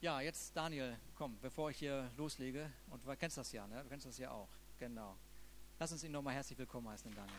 [0.00, 3.82] Ja, jetzt Daniel, komm, bevor ich hier loslege, und du kennst das ja, ne?
[3.82, 5.16] Du kennst das ja auch, genau.
[5.76, 7.34] Lass uns ihn nochmal herzlich willkommen heißen, Daniel.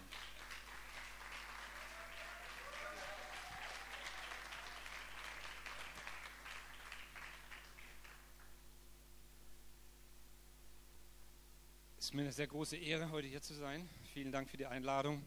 [11.97, 13.87] Es ist mir eine sehr große Ehre, heute hier zu sein.
[14.13, 15.25] Vielen Dank für die Einladung.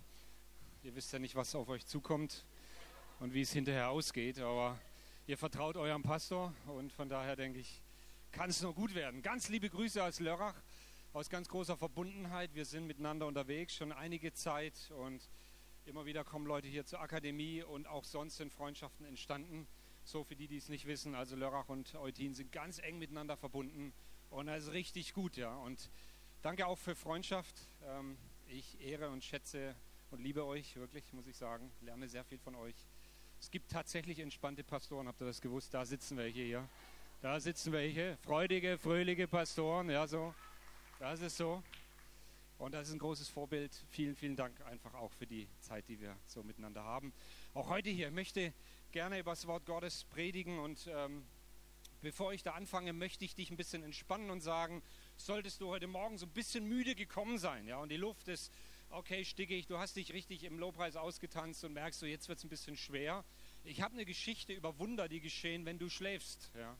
[0.83, 2.45] Ihr wisst ja nicht, was auf euch zukommt
[3.21, 4.79] und wie es hinterher ausgeht, aber
[5.29, 7.81] Ihr vertraut eurem Pastor und von daher denke ich,
[8.33, 9.23] kann es nur gut werden.
[9.23, 10.61] Ganz liebe Grüße aus Lörrach,
[11.13, 12.57] aus ganz großer Verbundenheit.
[12.57, 15.31] Wir sind miteinander unterwegs schon einige Zeit und
[15.85, 19.69] immer wieder kommen Leute hier zur Akademie und auch sonst sind Freundschaften entstanden.
[20.03, 23.37] So für die, die es nicht wissen, also Lörrach und Eutin sind ganz eng miteinander
[23.37, 23.93] verbunden
[24.29, 25.55] und das ist richtig gut, ja.
[25.55, 25.89] Und
[26.43, 27.55] danke auch für Freundschaft.
[27.85, 29.77] Ähm, ich ehre und schätze
[30.11, 31.71] und liebe euch wirklich, muss ich sagen.
[31.81, 32.75] Lerne sehr viel von euch.
[33.43, 35.75] Es gibt tatsächlich entspannte Pastoren, habt ihr das gewusst?
[35.75, 36.69] Da sitzen welche hier.
[37.23, 40.33] Da sitzen welche, freudige, fröhliche Pastoren, ja so.
[41.01, 41.61] Das ist so.
[42.59, 43.73] Und das ist ein großes Vorbild.
[43.91, 47.13] Vielen, vielen Dank einfach auch für die Zeit, die wir so miteinander haben.
[47.53, 48.07] Auch heute hier.
[48.07, 48.55] Ich möchte
[48.93, 51.25] gerne über das Wort Gottes predigen und ähm,
[52.01, 54.85] bevor ich da anfange, möchte ich dich ein bisschen entspannen und sagen,
[55.17, 58.53] solltest du heute Morgen so ein bisschen müde gekommen sein, ja, und die Luft ist
[58.93, 62.45] okay, stickig, du hast dich richtig im Lobpreis ausgetanzt und merkst so, jetzt wird es
[62.45, 63.25] ein bisschen schwer.
[63.65, 66.51] Ich habe eine Geschichte über Wunder, die geschehen, wenn du schläfst.
[66.55, 66.77] Ja.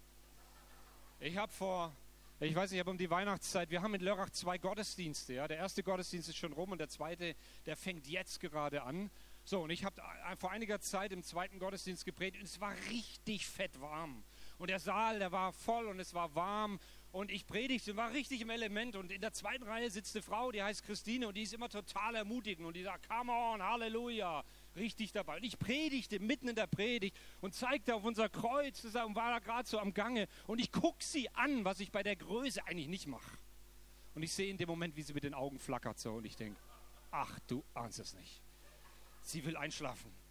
[1.21, 1.93] Ich habe vor,
[2.41, 5.35] ich weiß nicht, ich habe um die Weihnachtszeit, wir haben in Lörrach zwei Gottesdienste.
[5.35, 5.49] Ja.
[5.49, 7.35] Der erste Gottesdienst ist schon rum und der zweite,
[7.67, 9.11] der fängt jetzt gerade an.
[9.45, 10.01] So, und ich habe
[10.39, 14.23] vor einiger Zeit im zweiten Gottesdienst gepredigt und es war richtig fett warm.
[14.59, 16.79] Und der Saal, der war voll und es war warm
[17.13, 20.51] und ich predigte, war richtig im Element und in der zweiten Reihe sitzt eine Frau,
[20.51, 24.43] die heißt Christine und die ist immer total ermutigend und die sagt, come on, Halleluja,
[24.77, 25.37] richtig dabei.
[25.37, 29.39] Und ich predigte mitten in der Predigt und zeigte auf unser Kreuz und war da
[29.41, 32.89] gerade so am Gange und ich gucke sie an, was ich bei der Größe eigentlich
[32.89, 33.39] nicht mache.
[34.15, 36.37] Und ich sehe in dem Moment, wie sie mit den Augen flackert so und ich
[36.37, 36.59] denke,
[37.11, 38.41] ach du ahnst es nicht.
[39.21, 40.22] Sie will einschlafen.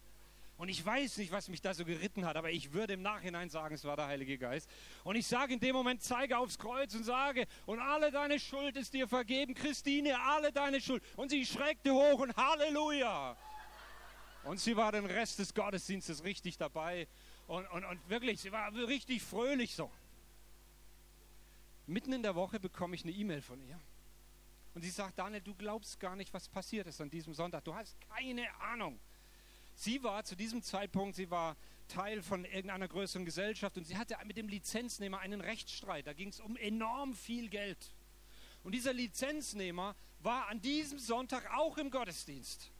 [0.58, 3.50] Und ich weiß nicht, was mich da so geritten hat, aber ich würde im Nachhinein
[3.50, 4.68] sagen, es war der Heilige Geist.
[5.02, 8.76] Und ich sage in dem Moment, zeige aufs Kreuz und sage, und alle deine Schuld
[8.76, 11.02] ist dir vergeben, Christine, alle deine Schuld.
[11.16, 13.36] Und sie schreckte hoch und Halleluja.
[14.44, 17.08] Und sie war den Rest des Gottesdienstes richtig dabei.
[17.46, 19.90] Und, und, und wirklich, sie war richtig fröhlich so.
[21.86, 23.80] Mitten in der Woche bekomme ich eine E-Mail von ihr.
[24.74, 27.64] Und sie sagt, Daniel, du glaubst gar nicht, was passiert ist an diesem Sonntag.
[27.64, 28.98] Du hast keine Ahnung.
[29.82, 31.56] Sie war zu diesem Zeitpunkt, sie war
[31.88, 36.06] Teil von irgendeiner größeren Gesellschaft und sie hatte mit dem Lizenznehmer einen Rechtsstreit.
[36.06, 37.92] Da ging es um enorm viel Geld.
[38.62, 42.70] Und dieser Lizenznehmer war an diesem Sonntag auch im Gottesdienst.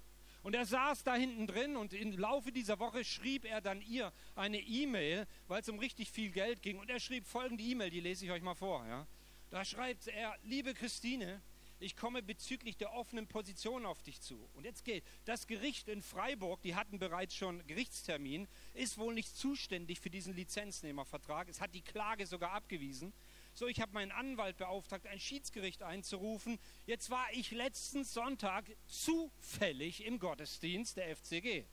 [0.44, 4.12] Und er saß da hinten drin und im Laufe dieser Woche schrieb er dann ihr
[4.36, 6.78] eine E-Mail, weil es um richtig viel Geld ging.
[6.78, 8.86] Und er schrieb folgende E-Mail, die lese ich euch mal vor.
[8.86, 9.08] Ja.
[9.50, 11.42] Da schreibt er, liebe Christine,
[11.82, 14.48] ich komme bezüglich der offenen Position auf dich zu.
[14.54, 19.36] Und jetzt geht, das Gericht in Freiburg, die hatten bereits schon Gerichtstermin, ist wohl nicht
[19.36, 21.48] zuständig für diesen Lizenznehmervertrag.
[21.48, 23.12] Es hat die Klage sogar abgewiesen.
[23.54, 26.58] So, ich habe meinen Anwalt beauftragt, ein Schiedsgericht einzurufen.
[26.86, 31.64] Jetzt war ich letzten Sonntag zufällig im Gottesdienst der FCG.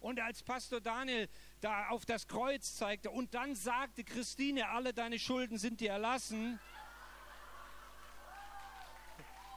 [0.00, 1.28] Und als Pastor Daniel
[1.60, 6.58] da auf das Kreuz zeigte und dann sagte, Christine, alle deine Schulden sind dir erlassen,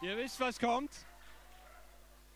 [0.04, 0.92] Ihr wisst, was kommt?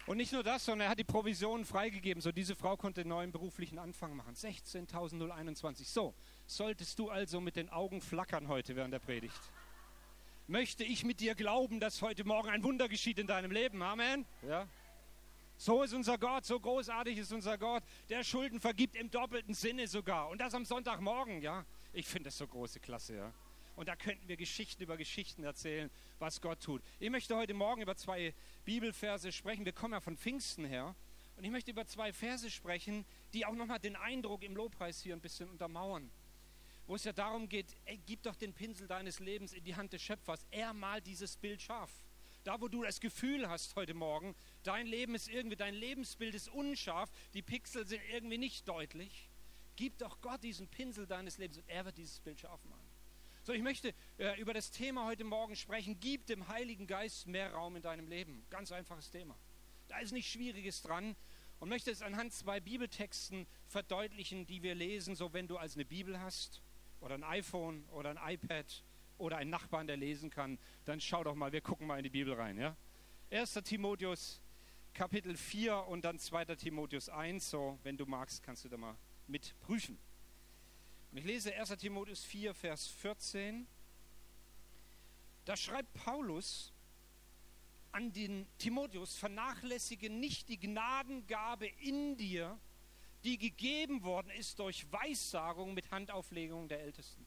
[0.07, 3.09] Und nicht nur das, sondern er hat die Provisionen freigegeben, so diese Frau konnte einen
[3.09, 4.35] neuen beruflichen Anfang machen.
[4.35, 5.83] 16.021.
[5.85, 6.13] So,
[6.45, 9.39] solltest du also mit den Augen flackern heute während der Predigt.
[10.47, 13.81] Möchte ich mit dir glauben, dass heute Morgen ein Wunder geschieht in deinem Leben?
[13.81, 14.25] Amen.
[14.47, 14.67] Ja.
[15.57, 19.87] So ist unser Gott, so großartig ist unser Gott, der Schulden vergibt im doppelten Sinne
[19.87, 20.29] sogar.
[20.29, 21.65] Und das am Sonntagmorgen, ja.
[21.93, 23.33] Ich finde das so große Klasse, ja.
[23.75, 26.81] Und da könnten wir Geschichten über Geschichten erzählen, was Gott tut.
[26.99, 28.33] Ich möchte heute Morgen über zwei
[28.63, 29.65] Bibelverse sprechen.
[29.65, 30.95] Wir kommen ja von Pfingsten her.
[31.37, 35.13] Und ich möchte über zwei Verse sprechen, die auch nochmal den Eindruck im Lobpreis hier
[35.13, 36.09] ein bisschen untermauern.
[36.87, 39.91] Wo es ja darum geht, ey, gib doch den Pinsel deines Lebens in die Hand
[39.91, 40.45] des Schöpfers.
[40.51, 41.91] Er malt dieses Bild scharf.
[42.45, 46.47] Da, wo du das Gefühl hast heute Morgen, dein Leben ist irgendwie, dein Lebensbild ist
[46.47, 49.29] unscharf, die Pixel sind irgendwie nicht deutlich,
[49.75, 52.84] gib doch Gott diesen Pinsel deines Lebens und er wird dieses Bild scharf machen.
[53.45, 55.99] So, ich möchte äh, über das Thema heute Morgen sprechen.
[55.99, 58.43] Gib dem Heiligen Geist mehr Raum in deinem Leben.
[58.49, 59.37] Ganz einfaches Thema.
[59.87, 61.15] Da ist nichts Schwieriges dran.
[61.59, 65.85] und möchte es anhand zwei Bibeltexten verdeutlichen, die wir lesen, so wenn du als eine
[65.85, 66.63] Bibel hast
[67.01, 68.83] oder ein iPhone oder ein iPad
[69.19, 72.09] oder einen Nachbarn, der lesen kann, dann schau doch mal, wir gucken mal in die
[72.09, 72.57] Bibel rein.
[72.57, 72.75] Ja?
[73.29, 73.53] 1.
[73.63, 74.41] Timotheus
[74.95, 76.45] Kapitel 4 und dann 2.
[76.55, 78.95] Timotheus 1, so wenn du magst, kannst du da mal
[79.27, 79.99] mitprüfen.
[81.15, 81.69] Und ich lese 1.
[81.77, 83.65] Timotheus 4, Vers 14.
[85.45, 86.73] Da schreibt Paulus
[87.93, 92.59] an den Timotheus, vernachlässige nicht die Gnadengabe in dir,
[93.23, 97.25] die gegeben worden ist durch Weissagung mit Handauflegung der Ältesten.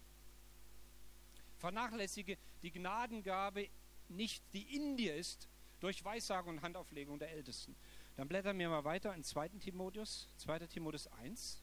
[1.57, 3.71] Vernachlässige die Gnadengabe
[4.11, 5.49] nicht, die in dir ist,
[5.81, 7.75] durch Weissagung und Handauflegung der Ältesten.
[8.17, 9.49] Dann blättern wir mal weiter in 2.
[9.49, 10.67] Timotheus, 2.
[10.67, 11.63] Timotheus 1.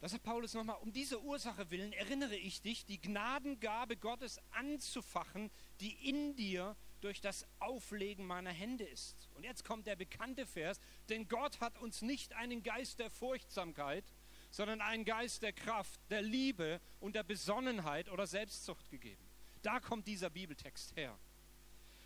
[0.00, 5.50] Da sagt Paulus nochmal, um diese Ursache willen erinnere ich dich, die Gnadengabe Gottes anzufachen,
[5.80, 9.28] die in dir durch das Auflegen meiner Hände ist.
[9.34, 14.04] Und jetzt kommt der bekannte Vers, denn Gott hat uns nicht einen Geist der Furchtsamkeit,
[14.50, 19.28] sondern einen Geist der Kraft, der Liebe und der Besonnenheit oder Selbstzucht gegeben.
[19.62, 21.18] Da kommt dieser Bibeltext her.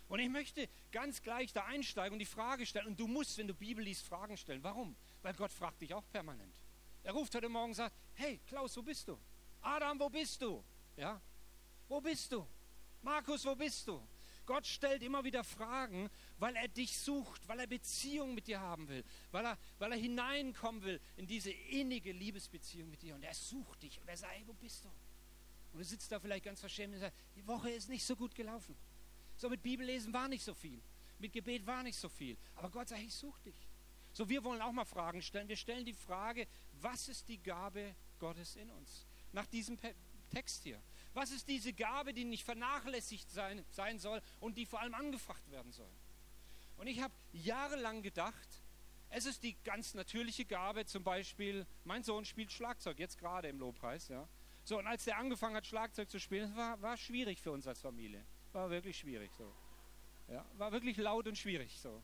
[0.07, 2.87] Und ich möchte ganz gleich da einsteigen und die Frage stellen.
[2.87, 4.63] Und du musst, wenn du Bibel liest, Fragen stellen.
[4.63, 4.95] Warum?
[5.21, 6.53] Weil Gott fragt dich auch permanent.
[7.03, 9.17] Er ruft heute Morgen und sagt, hey Klaus, wo bist du?
[9.61, 10.63] Adam, wo bist du?
[10.95, 11.21] Ja?
[11.87, 12.45] Wo bist du?
[13.01, 14.01] Markus, wo bist du?
[14.45, 18.87] Gott stellt immer wieder Fragen, weil er dich sucht, weil er Beziehung mit dir haben
[18.89, 23.15] will, weil er, weil er hineinkommen will in diese innige Liebesbeziehung mit dir.
[23.15, 24.89] Und er sucht dich und er sagt, hey, wo bist du?
[25.71, 28.35] Und du sitzt da vielleicht ganz verschämt und sagst, die Woche ist nicht so gut
[28.35, 28.75] gelaufen.
[29.37, 30.81] So mit Bibellesen war nicht so viel.
[31.19, 32.37] Mit Gebet war nicht so viel.
[32.55, 33.55] Aber Gott sagt, ich suche dich.
[34.13, 35.47] So, wir wollen auch mal Fragen stellen.
[35.47, 36.47] Wir stellen die Frage,
[36.81, 39.05] was ist die Gabe Gottes in uns?
[39.31, 39.77] Nach diesem
[40.29, 40.79] Text hier.
[41.13, 45.49] Was ist diese Gabe, die nicht vernachlässigt sein, sein soll und die vor allem angefacht
[45.51, 45.89] werden soll?
[46.77, 48.47] Und ich habe jahrelang gedacht,
[49.09, 53.59] es ist die ganz natürliche Gabe, zum Beispiel, mein Sohn spielt Schlagzeug, jetzt gerade im
[53.59, 54.27] Lobpreis, ja.
[54.63, 57.81] So, und als der angefangen hat, Schlagzeug zu spielen, war, war schwierig für uns als
[57.81, 58.23] Familie.
[58.53, 59.53] War wirklich schwierig so.
[60.29, 62.01] Ja, war wirklich laut und schwierig so.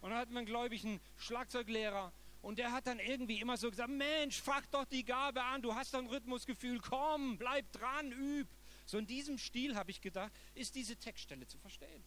[0.00, 3.90] Und dann hatten wir einen gläubigen Schlagzeuglehrer und der hat dann irgendwie immer so gesagt,
[3.90, 8.48] Mensch, fach doch die Gabe an, du hast doch ein Rhythmusgefühl, komm, bleib dran, üb.
[8.86, 12.04] So in diesem Stil habe ich gedacht, ist diese Textstelle zu verstehen.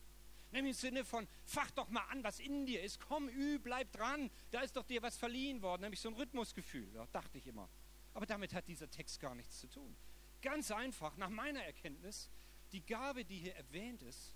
[0.51, 3.91] Nämlich im Sinne von, fach doch mal an, was in dir ist, komm, üb, bleib
[3.91, 7.47] dran, da ist doch dir was verliehen worden, nämlich so ein Rhythmusgefühl, ja, dachte ich
[7.47, 7.69] immer.
[8.13, 9.95] Aber damit hat dieser Text gar nichts zu tun.
[10.41, 12.29] Ganz einfach, nach meiner Erkenntnis,
[12.71, 14.33] die Gabe, die hier erwähnt ist,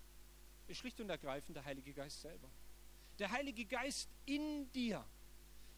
[0.68, 2.48] ist schlicht und ergreifend der Heilige Geist selber.
[3.18, 5.04] Der Heilige Geist in dir.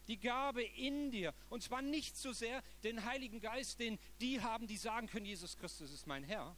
[0.07, 1.33] Die Gabe in dir.
[1.49, 5.57] Und zwar nicht so sehr den Heiligen Geist, den die haben, die sagen können, Jesus
[5.57, 6.55] Christus ist mein Herr,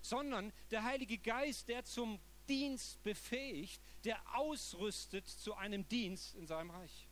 [0.00, 6.70] sondern der Heilige Geist, der zum Dienst befähigt, der ausrüstet zu einem Dienst in seinem
[6.70, 7.08] Reich.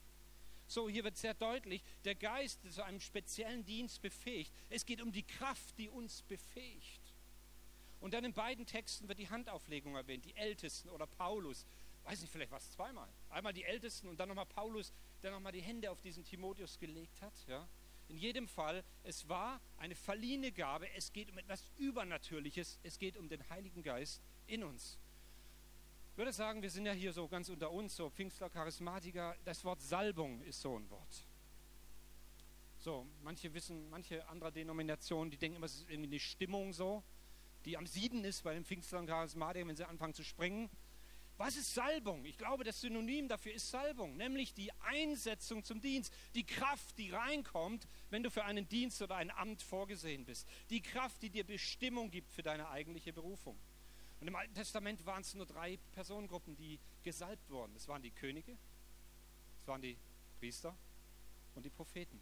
[0.66, 4.52] So, hier wird sehr deutlich, der Geist zu einem speziellen Dienst befähigt.
[4.70, 7.02] Es geht um die Kraft, die uns befähigt.
[8.00, 11.66] Und dann in beiden Texten wird die Handauflegung erwähnt, die Ältesten oder Paulus.
[12.04, 13.08] Weiß nicht, vielleicht war es zweimal.
[13.30, 17.20] Einmal die Ältesten und dann nochmal Paulus, der nochmal die Hände auf diesen Timotheus gelegt
[17.22, 17.32] hat.
[17.46, 17.68] Ja?
[18.08, 20.90] In jedem Fall, es war eine verliehene Gabe.
[20.94, 22.78] Es geht um etwas Übernatürliches.
[22.82, 24.98] Es geht um den Heiligen Geist in uns.
[26.10, 29.34] Ich würde sagen, wir sind ja hier so ganz unter uns, so Pfingstler, Charismatiker.
[29.44, 31.24] Das Wort Salbung ist so ein Wort.
[32.80, 37.02] So, manche wissen, manche andere Denominationen, die denken immer, es ist irgendwie eine Stimmung so,
[37.64, 40.68] die am Sieden ist bei den Pfingstlern, Charismatikern, wenn sie anfangen zu springen.
[41.44, 42.24] Was ist Salbung?
[42.24, 47.10] Ich glaube, das Synonym dafür ist Salbung, nämlich die Einsetzung zum Dienst, die Kraft, die
[47.10, 51.42] reinkommt, wenn du für einen Dienst oder ein Amt vorgesehen bist, die Kraft, die dir
[51.42, 53.58] Bestimmung gibt für deine eigentliche Berufung.
[54.20, 57.74] Und im Alten Testament waren es nur drei Personengruppen, die gesalbt wurden.
[57.74, 58.56] Das waren die Könige,
[59.56, 59.96] das waren die
[60.38, 60.76] Priester
[61.56, 62.20] und die Propheten.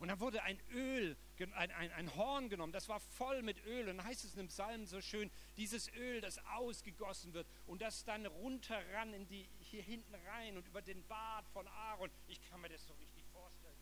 [0.00, 3.88] Und dann wurde ein Öl, ein, ein, ein Horn genommen, das war voll mit Öl.
[3.88, 7.82] Und dann heißt es in dem Psalm so schön, dieses Öl, das ausgegossen wird und
[7.82, 12.10] das dann runterran in die, hier hinten rein und über den Bart von Aaron.
[12.26, 13.76] Ich kann mir das so richtig vorstellen.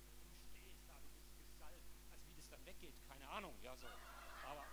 [0.51, 3.87] Du stehst da, du bist gesalbt, als wie das dann weggeht, keine Ahnung, ja so.
[4.45, 4.67] Aber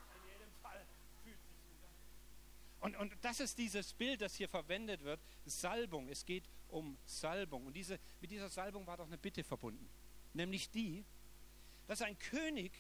[2.86, 6.08] und, und das ist dieses Bild, das hier verwendet wird, Salbung.
[6.08, 7.66] Es geht um Salbung.
[7.66, 9.90] Und diese, mit dieser Salbung war doch eine Bitte verbunden.
[10.34, 11.04] Nämlich die,
[11.88, 12.72] dass ein König,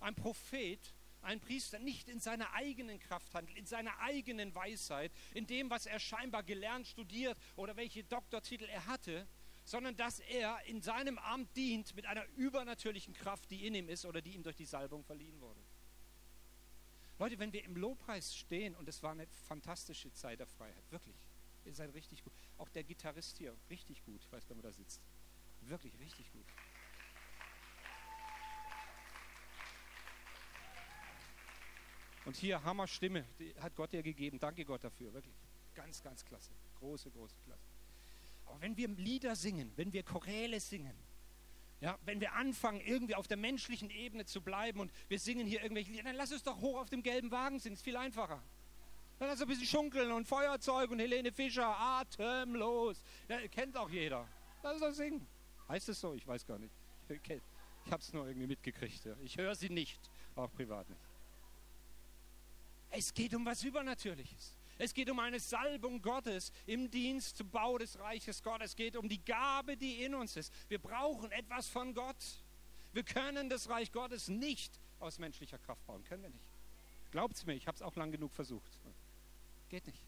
[0.00, 0.80] ein Prophet,
[1.22, 5.86] ein Priester nicht in seiner eigenen Kraft handelt, in seiner eigenen Weisheit, in dem, was
[5.86, 9.26] er scheinbar gelernt, studiert oder welche Doktortitel er hatte,
[9.64, 14.04] sondern dass er in seinem Amt dient mit einer übernatürlichen Kraft, die in ihm ist
[14.04, 15.60] oder die ihm durch die Salbung verliehen wurde.
[17.18, 21.16] Leute, wenn wir im Lobpreis stehen, und es war eine fantastische Zeit der Freiheit, wirklich.
[21.64, 22.32] Ihr seid richtig gut.
[22.58, 24.20] Auch der Gitarrist hier, richtig gut.
[24.22, 25.00] Ich weiß gar nicht, wo sitzt.
[25.62, 26.44] Wirklich richtig gut.
[32.24, 34.38] Und hier Hammerstimme, die hat Gott dir gegeben.
[34.38, 35.34] Danke Gott dafür, wirklich.
[35.74, 36.50] Ganz, ganz klasse.
[36.78, 37.62] Große, große Klasse.
[38.46, 40.94] Aber wenn wir Lieder singen, wenn wir Choräle singen,
[41.80, 45.62] ja, wenn wir anfangen, irgendwie auf der menschlichen Ebene zu bleiben und wir singen hier
[45.62, 48.42] irgendwelche Lieder, dann lass uns doch hoch auf dem gelben Wagen singen, ist viel einfacher.
[49.18, 53.02] Dann lass ein bisschen schunkeln und Feuerzeug und Helene Fischer, atemlos.
[53.28, 54.26] Ja, kennt auch jeder.
[54.62, 55.26] Lass uns doch singen.
[55.68, 56.14] Heißt es so?
[56.14, 56.74] Ich weiß gar nicht.
[57.08, 59.04] Ich habe es nur irgendwie mitgekriegt.
[59.04, 59.14] Ja.
[59.22, 61.00] Ich höre sie nicht, auch privat nicht.
[62.96, 64.54] Es geht um was Übernatürliches.
[64.78, 68.70] Es geht um eine Salbung Gottes im Dienst zum Bau des Reiches Gottes.
[68.70, 70.52] Es geht um die Gabe, die in uns ist.
[70.68, 72.16] Wir brauchen etwas von Gott.
[72.92, 76.04] Wir können das Reich Gottes nicht aus menschlicher Kraft bauen.
[76.04, 76.44] Können wir nicht.
[77.10, 78.78] Glaubt es mir, ich habe es auch lang genug versucht.
[79.70, 80.02] Geht nicht.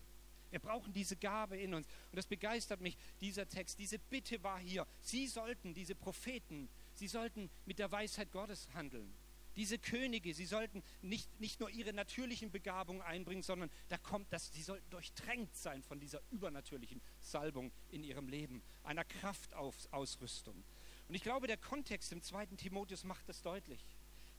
[0.50, 1.86] Wir brauchen diese Gabe in uns.
[2.12, 3.80] Und das begeistert mich, dieser Text.
[3.80, 4.86] Diese Bitte war hier.
[5.02, 9.12] Sie sollten, diese Propheten, sie sollten mit der Weisheit Gottes handeln.
[9.56, 14.52] Diese Könige, sie sollten nicht, nicht nur ihre natürlichen Begabungen einbringen, sondern da kommt das,
[14.52, 20.62] sie sollten durchtränkt sein von dieser übernatürlichen Salbung in ihrem Leben, einer Kraftausrüstung.
[21.08, 23.82] Und ich glaube, der Kontext im zweiten Timotheus macht das deutlich.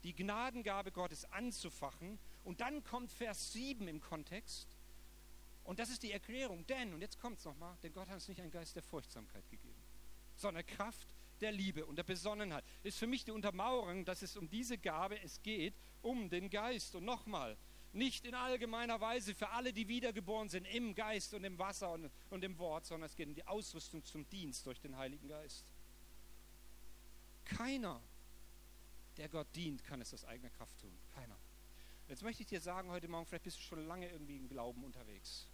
[0.03, 2.19] Die Gnadengabe Gottes anzufachen.
[2.43, 4.67] Und dann kommt Vers 7 im Kontext.
[5.63, 6.65] Und das ist die Erklärung.
[6.67, 9.49] Denn, und jetzt kommt es nochmal, denn Gott hat uns nicht einen Geist der Furchtsamkeit
[9.49, 9.81] gegeben,
[10.35, 11.07] sondern Kraft,
[11.41, 12.63] der Liebe und der Besonnenheit.
[12.83, 16.95] Ist für mich die Untermauerung, dass es um diese Gabe, es geht um den Geist.
[16.95, 17.57] Und nochmal,
[17.93, 22.11] nicht in allgemeiner Weise für alle, die wiedergeboren sind, im Geist und im Wasser und,
[22.29, 25.65] und im Wort, sondern es geht um die Ausrüstung zum Dienst durch den Heiligen Geist.
[27.45, 28.01] Keiner,
[29.17, 30.91] der Gott dient, kann es aus eigener Kraft tun.
[31.15, 31.37] Keiner.
[32.07, 34.83] Jetzt möchte ich dir sagen, heute Morgen, vielleicht bist du schon lange irgendwie im Glauben
[34.83, 35.49] unterwegs.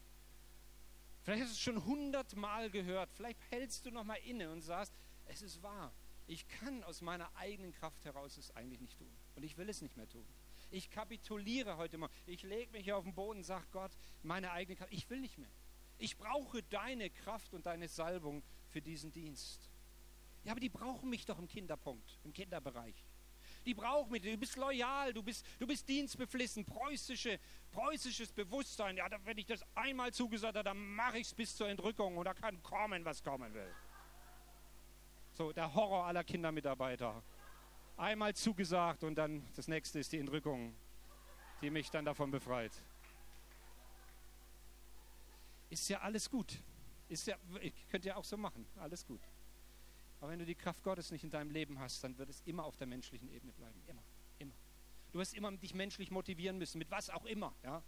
[1.24, 3.10] Vielleicht hast du es schon hundertmal gehört.
[3.14, 4.94] Vielleicht hältst du noch mal inne und sagst,
[5.28, 5.94] es ist wahr.
[6.28, 9.12] Ich kann aus meiner eigenen Kraft heraus es eigentlich nicht tun.
[9.36, 10.26] Und ich will es nicht mehr tun.
[10.72, 12.10] Ich kapituliere heute mal.
[12.26, 13.92] Ich lege mich auf den Boden und sage Gott,
[14.24, 15.52] meine eigene Kraft, ich will nicht mehr.
[16.00, 19.70] Ich brauche deine Kraft und deine Salbung für diesen Dienst.
[20.44, 22.96] Ja, aber die brauchen mich doch im Kinderpunkt, im Kinderbereich.
[23.66, 24.22] Die brauchen mich.
[24.22, 27.40] Du bist loyal, du bist, du bist dienstbeflissen, preußische,
[27.72, 28.98] preußisches Bewusstsein.
[28.98, 32.26] Ja, wenn ich das einmal zugesagt habe, dann mache ich es bis zur Entrückung und
[32.26, 33.74] da kann kommen, was kommen will.
[35.34, 37.24] So der Horror aller Kindermitarbeiter.
[37.98, 40.76] Einmal zugesagt und dann das nächste ist die Entrückung,
[41.62, 42.72] die mich dann davon befreit.
[45.70, 46.60] Ist ja alles gut.
[47.10, 47.36] Ist ja,
[47.90, 48.66] könnt ihr auch so machen.
[48.80, 49.22] Alles gut.
[50.22, 52.64] Aber wenn du die Kraft Gottes nicht in deinem Leben hast, dann wird es immer
[52.64, 53.82] auf der menschlichen Ebene bleiben.
[53.88, 54.04] Immer.
[54.40, 54.54] Immer.
[55.12, 57.54] Du wirst immer dich menschlich motivieren müssen, mit was auch immer.
[57.64, 57.84] Ja?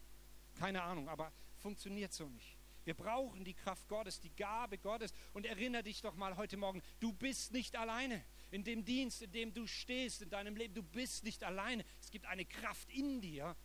[0.56, 2.55] Keine Ahnung, aber funktioniert so nicht.
[2.86, 5.12] Wir brauchen die Kraft Gottes, die Gabe Gottes.
[5.34, 8.24] Und erinnere dich doch mal heute Morgen, du bist nicht alleine.
[8.52, 11.84] In dem Dienst, in dem du stehst, in deinem Leben, du bist nicht alleine.
[12.00, 13.56] Es gibt eine Kraft in dir,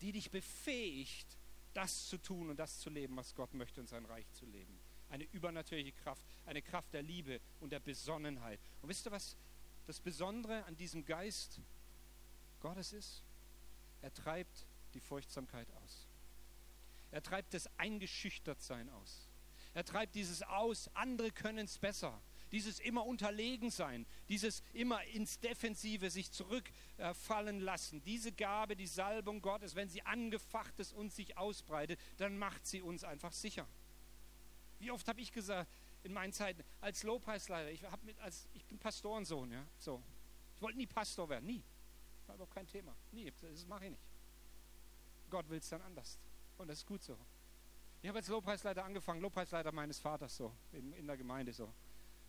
[0.00, 1.36] die dich befähigt,
[1.74, 4.78] das zu tun und das zu leben, was Gott möchte in sein Reich zu leben.
[5.10, 8.60] Eine übernatürliche Kraft, eine Kraft der Liebe und der Besonnenheit.
[8.82, 9.36] Und wisst ihr, was
[9.86, 11.60] das Besondere an diesem Geist
[12.60, 13.22] Gottes ist?
[14.00, 16.07] Er treibt die Furchtsamkeit aus.
[17.10, 19.28] Er treibt das Eingeschüchtertsein aus.
[19.74, 22.20] Er treibt dieses aus, andere können es besser.
[22.50, 28.02] Dieses immer unterlegen sein, dieses immer ins Defensive sich zurückfallen lassen.
[28.04, 32.80] Diese Gabe, die Salbung Gottes, wenn sie angefacht ist und sich ausbreitet, dann macht sie
[32.80, 33.68] uns einfach sicher.
[34.78, 35.70] Wie oft habe ich gesagt
[36.04, 40.02] in meinen Zeiten als Lobpreisleiter, ich, mit, als, ich bin Pastorensohn, ja, so.
[40.56, 41.62] Ich wollte nie Pastor werden, nie.
[42.26, 42.94] War überhaupt kein Thema.
[43.12, 44.02] Nie, das mache ich nicht.
[45.30, 46.18] Gott will es dann anders.
[46.58, 47.16] Und das ist gut so.
[48.02, 51.72] Ich habe als Lobpreisleiter angefangen, Lobpreisleiter meines Vaters so, in, in der Gemeinde so.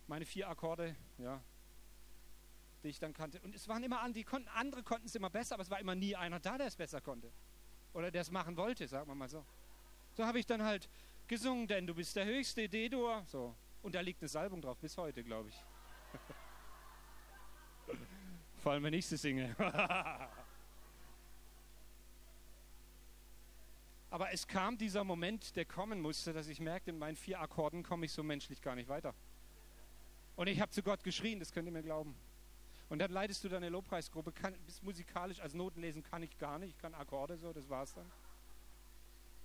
[0.07, 1.43] Meine vier Akkorde, ja,
[2.83, 3.39] die ich dann kannte.
[3.41, 5.79] Und es waren immer andere, die konnten, andere konnten es immer besser, aber es war
[5.79, 7.31] immer nie einer da, der es besser konnte.
[7.93, 9.45] Oder der es machen wollte, sagen wir mal so.
[10.13, 10.89] So habe ich dann halt
[11.27, 13.23] gesungen, denn du bist der höchste D-Dur.
[13.27, 13.55] So.
[13.81, 15.63] Und da liegt eine Salbung drauf, bis heute, glaube ich.
[18.57, 19.55] Vor allem, wenn ich sie singe.
[24.19, 27.83] Aber es kam dieser Moment, der kommen musste, dass ich merkte, in meinen vier Akkorden
[27.83, 29.15] komme ich so menschlich gar nicht weiter.
[30.35, 32.13] Und ich habe zu Gott geschrien, das könnt ihr mir glauben.
[32.89, 36.59] Und dann leitest du deine Lobpreisgruppe, kann, bist musikalisch, als Noten lesen kann ich gar
[36.59, 38.11] nicht, ich kann Akkorde so, das war's dann.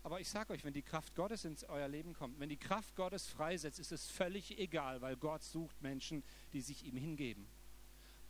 [0.02, 2.96] Aber ich sage euch, wenn die Kraft Gottes ins euer Leben kommt, wenn die Kraft
[2.96, 7.46] Gottes freisetzt, ist es völlig egal, weil Gott sucht Menschen, die sich ihm hingeben.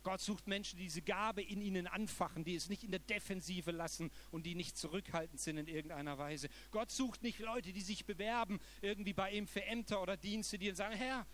[0.05, 3.71] Gott sucht Menschen, die diese Gabe in ihnen anfachen, die es nicht in der Defensive
[3.71, 6.47] lassen und die nicht zurückhaltend sind in irgendeiner Weise.
[6.69, 10.71] Gott sucht nicht Leute, die sich bewerben, irgendwie bei ihm für Ämter oder Dienste, die
[10.75, 11.25] sagen, Herr,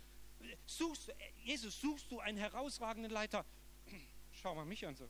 [0.65, 1.13] suchst,
[1.43, 3.45] Jesus, suchst du einen herausragenden Leiter?
[4.31, 5.09] Schau mal mich an so.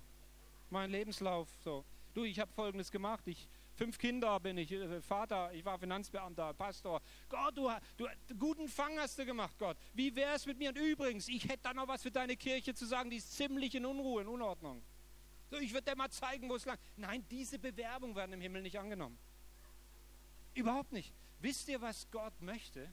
[0.72, 1.86] Mein Lebenslauf so.
[2.16, 3.28] Du, ich habe Folgendes gemacht.
[3.28, 3.48] Ich
[3.82, 7.02] fünf Kinder bin ich, äh, Vater, ich war Finanzbeamter, Pastor.
[7.28, 8.08] Gott, du, du
[8.38, 9.76] guten Fang hast du gemacht, Gott.
[9.96, 10.70] Wie wäre es mit mir?
[10.70, 13.74] Und übrigens, ich hätte da noch was für deine Kirche zu sagen, die ist ziemlich
[13.74, 14.84] in Unruhe, in Unordnung.
[15.50, 16.78] So, ich würde dir mal zeigen, wo es lang.
[16.96, 19.18] Nein, diese Bewerbungen werden im Himmel nicht angenommen.
[20.54, 21.12] Überhaupt nicht.
[21.40, 22.88] Wisst ihr, was Gott möchte?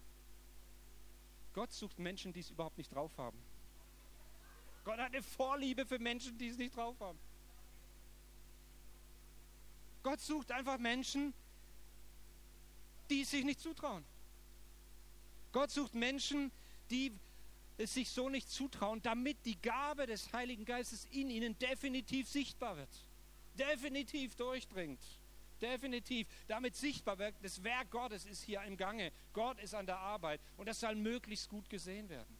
[1.52, 3.38] Gott sucht Menschen, die es überhaupt nicht drauf haben.
[4.84, 7.18] Gott hat eine Vorliebe für Menschen, die es nicht drauf haben.
[10.02, 11.34] Gott sucht einfach Menschen,
[13.10, 14.04] die es sich nicht zutrauen.
[15.52, 16.50] Gott sucht Menschen,
[16.90, 17.12] die
[17.78, 22.76] es sich so nicht zutrauen, damit die Gabe des Heiligen Geistes in ihnen definitiv sichtbar
[22.76, 22.88] wird.
[23.56, 25.00] Definitiv durchdringt.
[25.60, 26.26] Definitiv.
[26.46, 29.12] Damit sichtbar wird, das Werk Gottes ist hier im Gange.
[29.32, 32.36] Gott ist an der Arbeit und das soll möglichst gut gesehen werden.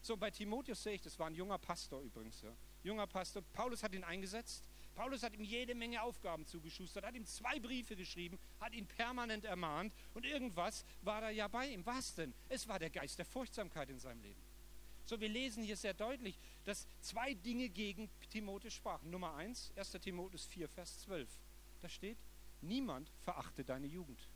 [0.00, 2.40] So, bei Timotheus sehe ich, das war ein junger Pastor übrigens.
[2.42, 2.52] Ja.
[2.84, 3.42] Junger Pastor.
[3.52, 4.62] Paulus hat ihn eingesetzt
[4.96, 9.44] Paulus hat ihm jede Menge Aufgaben zugeschustert, hat ihm zwei Briefe geschrieben, hat ihn permanent
[9.44, 11.84] ermahnt und irgendwas war da ja bei ihm.
[11.84, 12.32] Was denn?
[12.48, 14.40] Es war der Geist der Furchtsamkeit in seinem Leben.
[15.04, 19.10] So, wir lesen hier sehr deutlich, dass zwei Dinge gegen Timotheus sprachen.
[19.10, 19.92] Nummer eins, 1.
[20.00, 21.28] Timotheus 4, Vers 12.
[21.82, 22.18] Da steht,
[22.62, 24.28] niemand verachte deine Jugend.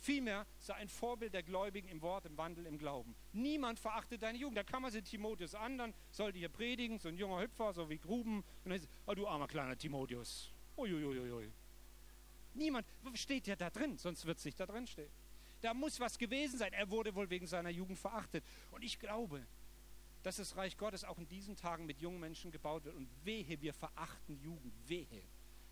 [0.00, 3.14] Vielmehr sei ein Vorbild der Gläubigen im Wort, im Wandel, im Glauben.
[3.32, 4.56] Niemand verachtet deine Jugend.
[4.56, 7.98] Da kann man sie Timotheus an, sollte hier predigen, so ein junger Hüpfer, so wie
[7.98, 8.38] Gruben.
[8.38, 10.50] Und dann ist, oh du armer kleiner Timotheus.
[10.78, 11.52] Uiuiuiui.
[12.54, 15.10] Niemand steht ja da drin, sonst wird es nicht da drin stehen.
[15.60, 16.72] Da muss was gewesen sein.
[16.72, 18.42] Er wurde wohl wegen seiner Jugend verachtet.
[18.70, 19.46] Und ich glaube,
[20.22, 22.96] dass das Reich Gottes auch in diesen Tagen mit jungen Menschen gebaut wird.
[22.96, 24.72] Und wehe, wir verachten Jugend.
[24.88, 25.22] Wehe.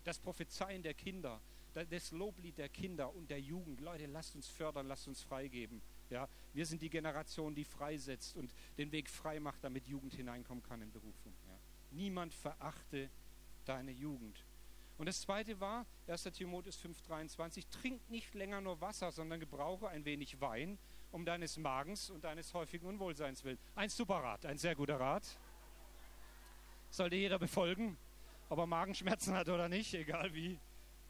[0.03, 1.41] Das Prophezeien der Kinder,
[1.85, 3.81] das Loblied der Kinder und der Jugend.
[3.81, 5.81] Leute, lasst uns fördern, lasst uns freigeben.
[6.09, 10.63] Ja, wir sind die Generation, die freisetzt und den Weg frei macht, damit Jugend hineinkommen
[10.63, 11.33] kann in Berufung.
[11.47, 11.59] Ja.
[11.91, 13.09] Niemand verachte
[13.65, 14.43] deine Jugend.
[14.97, 16.23] Und das zweite war, 1.
[16.23, 20.77] Timotheus 5,23, trink nicht länger nur Wasser, sondern gebrauche ein wenig Wein
[21.11, 23.57] um deines Magens und deines häufigen Unwohlseins willen.
[23.75, 25.23] Ein super Rat, ein sehr guter Rat.
[26.89, 27.97] Sollte jeder befolgen,
[28.49, 30.59] ob er Magenschmerzen hat oder nicht, egal wie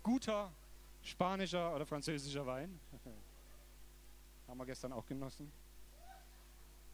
[0.04, 0.54] guter
[1.10, 2.80] spanischer oder französischer Wein.
[4.48, 5.52] Haben wir gestern auch genossen.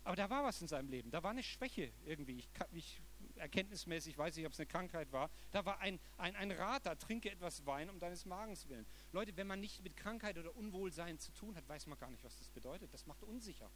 [0.03, 1.09] Aber da war was in seinem Leben.
[1.09, 2.37] Da war eine Schwäche irgendwie.
[2.37, 3.01] Ich, ich,
[3.37, 5.31] erkenntnismäßig weiß ich, ob es eine Krankheit war.
[5.51, 8.85] Da war ein, ein, ein Rat, da trinke etwas Wein um deines Magens willen.
[9.13, 12.23] Leute, wenn man nicht mit Krankheit oder Unwohlsein zu tun hat, weiß man gar nicht,
[12.23, 12.93] was das bedeutet.
[12.93, 13.69] Das macht unsicher.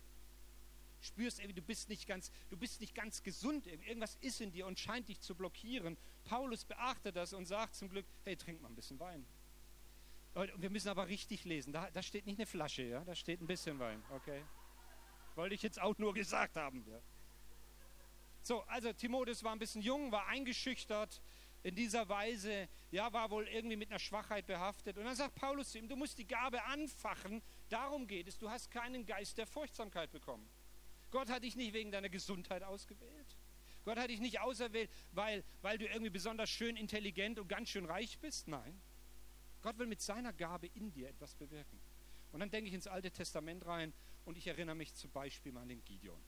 [1.01, 3.65] Spürst irgendwie, du bist nicht ganz, du bist nicht ganz gesund.
[3.65, 5.97] Irgendwas ist in dir und scheint dich zu blockieren.
[6.25, 9.25] Paulus beachtet das und sagt zum Glück, hey, trink mal ein bisschen Wein.
[10.33, 11.73] Wir müssen aber richtig lesen.
[11.73, 13.03] Da, da steht nicht eine Flasche, ja?
[13.03, 14.01] da steht ein bisschen Wein.
[14.11, 14.43] Okay.
[15.35, 16.85] Wollte ich jetzt auch nur gesagt haben.
[16.87, 17.01] Ja?
[18.41, 21.21] So, also Timotheus war ein bisschen jung, war eingeschüchtert
[21.63, 24.97] in dieser Weise, ja, war wohl irgendwie mit einer Schwachheit behaftet.
[24.97, 28.49] Und dann sagt Paulus zu ihm, du musst die Gabe anfachen, darum geht es, du
[28.49, 30.49] hast keinen Geist der Furchtsamkeit bekommen.
[31.11, 33.37] Gott hat dich nicht wegen deiner Gesundheit ausgewählt.
[33.83, 37.85] Gott hat dich nicht auserwählt, weil, weil du irgendwie besonders schön intelligent und ganz schön
[37.85, 38.47] reich bist.
[38.47, 38.79] Nein.
[39.61, 41.79] Gott will mit seiner Gabe in dir etwas bewirken.
[42.31, 43.93] Und dann denke ich ins Alte Testament rein
[44.25, 46.21] und ich erinnere mich zum Beispiel mal an den Gideon.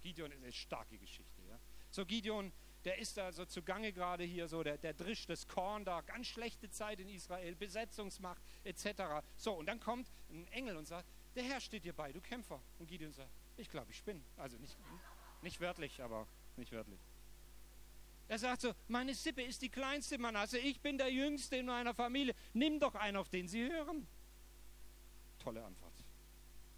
[0.00, 1.42] Gideon ist eine starke Geschichte.
[1.48, 1.58] Ja?
[1.90, 2.52] So Gideon,
[2.84, 6.26] der ist da so zugange gerade hier, so der, der drischt das Korn da, ganz
[6.26, 9.24] schlechte Zeit in Israel, Besetzungsmacht etc.
[9.36, 12.60] So, und dann kommt ein Engel und sagt, der Herr steht dir bei, du Kämpfer.
[12.78, 14.24] Und Gideon sagt, ich glaube, ich bin.
[14.36, 14.76] Also nicht,
[15.42, 17.00] nicht wörtlich, aber nicht wörtlich.
[18.28, 21.94] Er sagt so, meine Sippe ist die kleinste Manasse, ich bin der Jüngste in meiner
[21.94, 22.34] Familie.
[22.54, 24.06] Nimm doch einen, auf den sie hören.
[25.38, 25.92] Tolle Antwort.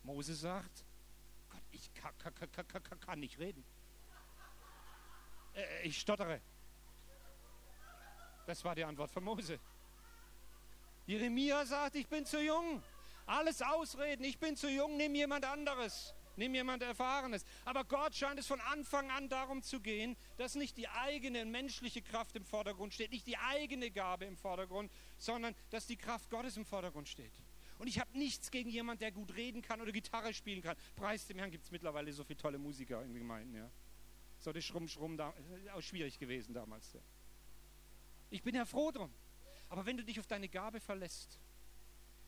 [0.03, 0.85] Mose sagt,
[1.51, 3.65] Gott, ich kann, kann, kann, kann nicht reden.
[5.55, 6.41] Äh, ich stottere.
[8.47, 9.59] Das war die Antwort von Mose.
[11.07, 12.83] Jeremia sagt, ich bin zu jung.
[13.27, 16.15] Alles ausreden, ich bin zu jung, nimm jemand anderes.
[16.37, 17.44] Nimm jemand Erfahrenes.
[17.64, 22.03] Aber Gott scheint es von Anfang an darum zu gehen, dass nicht die eigene menschliche
[22.03, 26.57] Kraft im Vordergrund steht, nicht die eigene Gabe im Vordergrund, sondern dass die Kraft Gottes
[26.57, 27.33] im Vordergrund steht.
[27.79, 30.77] Und ich habe nichts gegen jemanden, der gut reden kann oder Gitarre spielen kann.
[30.97, 33.55] Preis dem Herrn gibt es mittlerweile so viele tolle Musiker in den Gemeinden.
[33.55, 33.70] Ja.
[34.38, 35.35] So das Schrumm, Schrumm, da,
[35.75, 36.92] auch schwierig gewesen damals.
[36.92, 37.01] Ja.
[38.31, 39.12] Ich bin ja froh drum.
[39.68, 41.38] Aber wenn du dich auf deine Gabe verlässt,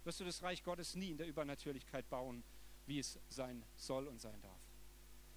[0.04, 2.42] wirst du das Reich Gottes nie in der Übernatürlichkeit bauen,
[2.86, 4.60] wie es sein soll und sein darf.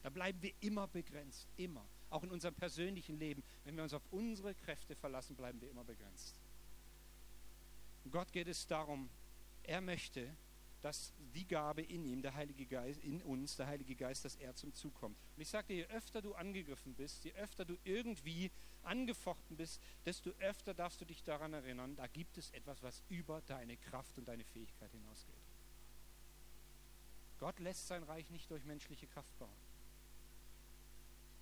[0.01, 1.85] Da bleiben wir immer begrenzt, immer.
[2.09, 3.43] Auch in unserem persönlichen Leben.
[3.65, 6.39] Wenn wir uns auf unsere Kräfte verlassen, bleiben wir immer begrenzt.
[8.03, 9.09] Und Gott geht es darum,
[9.63, 10.35] er möchte,
[10.81, 14.55] dass die Gabe in ihm, der Heilige Geist, in uns, der Heilige Geist, dass er
[14.55, 15.17] zum Zug kommt.
[15.35, 18.49] Und ich sage dir, je öfter du angegriffen bist, je öfter du irgendwie
[18.83, 23.41] angefochten bist, desto öfter darfst du dich daran erinnern, da gibt es etwas, was über
[23.41, 25.35] deine Kraft und deine Fähigkeit hinausgeht.
[27.39, 29.49] Gott lässt sein Reich nicht durch menschliche Kraft bauen.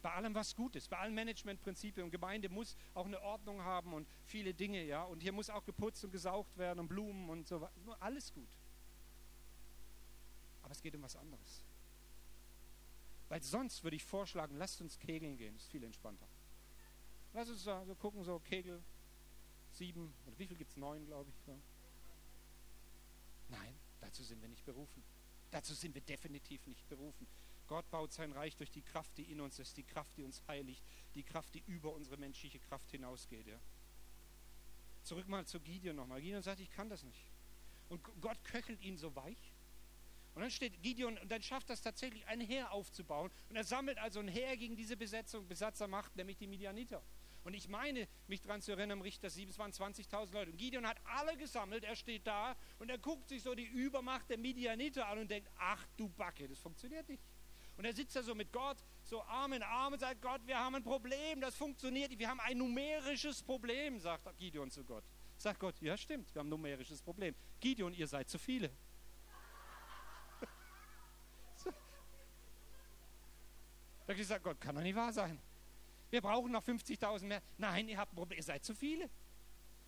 [0.02, 3.94] Bei allem, was gut ist, bei allen Managementprinzipien und Gemeinde muss auch eine Ordnung haben
[3.94, 5.04] und viele Dinge, ja.
[5.04, 7.74] Und hier muss auch geputzt und gesaugt werden und Blumen und so weiter.
[8.00, 8.48] Alles gut.
[10.62, 11.64] Aber es geht um was anderes.
[13.30, 16.28] Weil sonst würde ich vorschlagen, lasst uns kegeln gehen, ist viel entspannter.
[17.34, 18.82] Lass uns so, so gucken, so Kegel,
[19.72, 20.78] sieben, oder wie viel gibt es?
[20.78, 21.36] Neun, glaube ich.
[21.46, 21.60] So.
[23.50, 25.04] Nein, dazu sind wir nicht berufen.
[25.52, 27.28] Dazu sind wir definitiv nicht berufen.
[27.68, 30.42] Gott baut sein Reich durch die Kraft, die in uns ist, die Kraft, die uns
[30.48, 30.84] heiligt,
[31.16, 33.48] die Kraft, die über unsere menschliche Kraft hinausgeht.
[33.48, 33.60] Ja.
[35.04, 36.22] Zurück mal zu Gideon nochmal.
[36.22, 37.20] Gideon sagt, ich kann das nicht.
[37.90, 39.52] Und Gott köchelt ihn so weich,
[40.38, 43.32] und dann steht Gideon und dann schafft das tatsächlich ein Heer aufzubauen.
[43.50, 47.02] Und er sammelt also ein Heer gegen diese Besetzung, Besatzermacht, nämlich die Midianiter.
[47.48, 50.52] Und ich meine, mich daran zu erinnern, im Richter 7, es waren 20.000 Leute.
[50.52, 54.30] Und Gideon hat alle gesammelt, er steht da und er guckt sich so die Übermacht
[54.30, 57.24] der Midianiter an und denkt, ach du Backe, das funktioniert nicht.
[57.78, 60.60] Und er sitzt da so mit Gott, so Arm in Arm und sagt, Gott, wir
[60.60, 62.20] haben ein Problem, das funktioniert nicht.
[62.20, 65.06] Wir haben ein numerisches Problem, sagt Gideon zu Gott.
[65.38, 67.34] Sagt Gott, ja stimmt, wir haben ein numerisches Problem.
[67.62, 68.70] Gideon, ihr seid zu viele.
[74.06, 75.40] Da gesagt, Gott, kann doch nicht wahr sein.
[76.10, 77.42] Wir brauchen noch 50.000 mehr.
[77.58, 79.10] Nein, ihr habt ein Problem, ihr seid zu viele.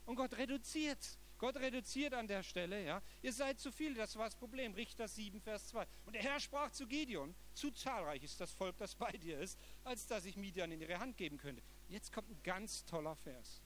[0.05, 1.17] Und Gott reduziert.
[1.38, 3.01] Gott reduziert an der Stelle, ja.
[3.21, 4.73] Ihr seid zu viele, das war das Problem.
[4.73, 5.88] Richter 7, Vers 2.
[6.05, 9.58] Und der Herr sprach zu Gideon, zu zahlreich ist das Volk, das bei dir ist,
[9.86, 11.63] als dass ich Midian in ihre Hand geben könnte.
[11.88, 13.62] Jetzt kommt ein ganz toller Vers.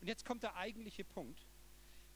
[0.00, 1.46] Und jetzt kommt der eigentliche Punkt.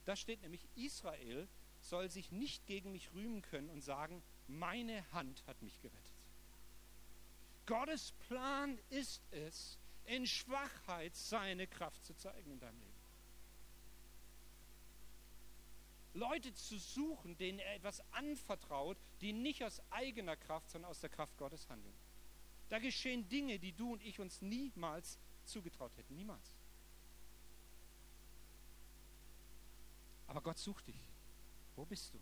[0.07, 1.47] Da steht nämlich, Israel
[1.81, 6.10] soll sich nicht gegen mich rühmen können und sagen, meine Hand hat mich gerettet.
[7.71, 13.01] Gottes Plan ist es, in Schwachheit seine Kraft zu zeigen in deinem Leben.
[16.15, 21.11] Leute zu suchen, denen er etwas anvertraut, die nicht aus eigener Kraft, sondern aus der
[21.11, 21.95] Kraft Gottes handeln.
[22.71, 26.17] Da geschehen Dinge, die du und ich uns niemals zugetraut hätten.
[26.17, 26.57] Niemals.
[30.27, 31.01] Aber Gott sucht dich.
[31.77, 32.19] Wo bist du?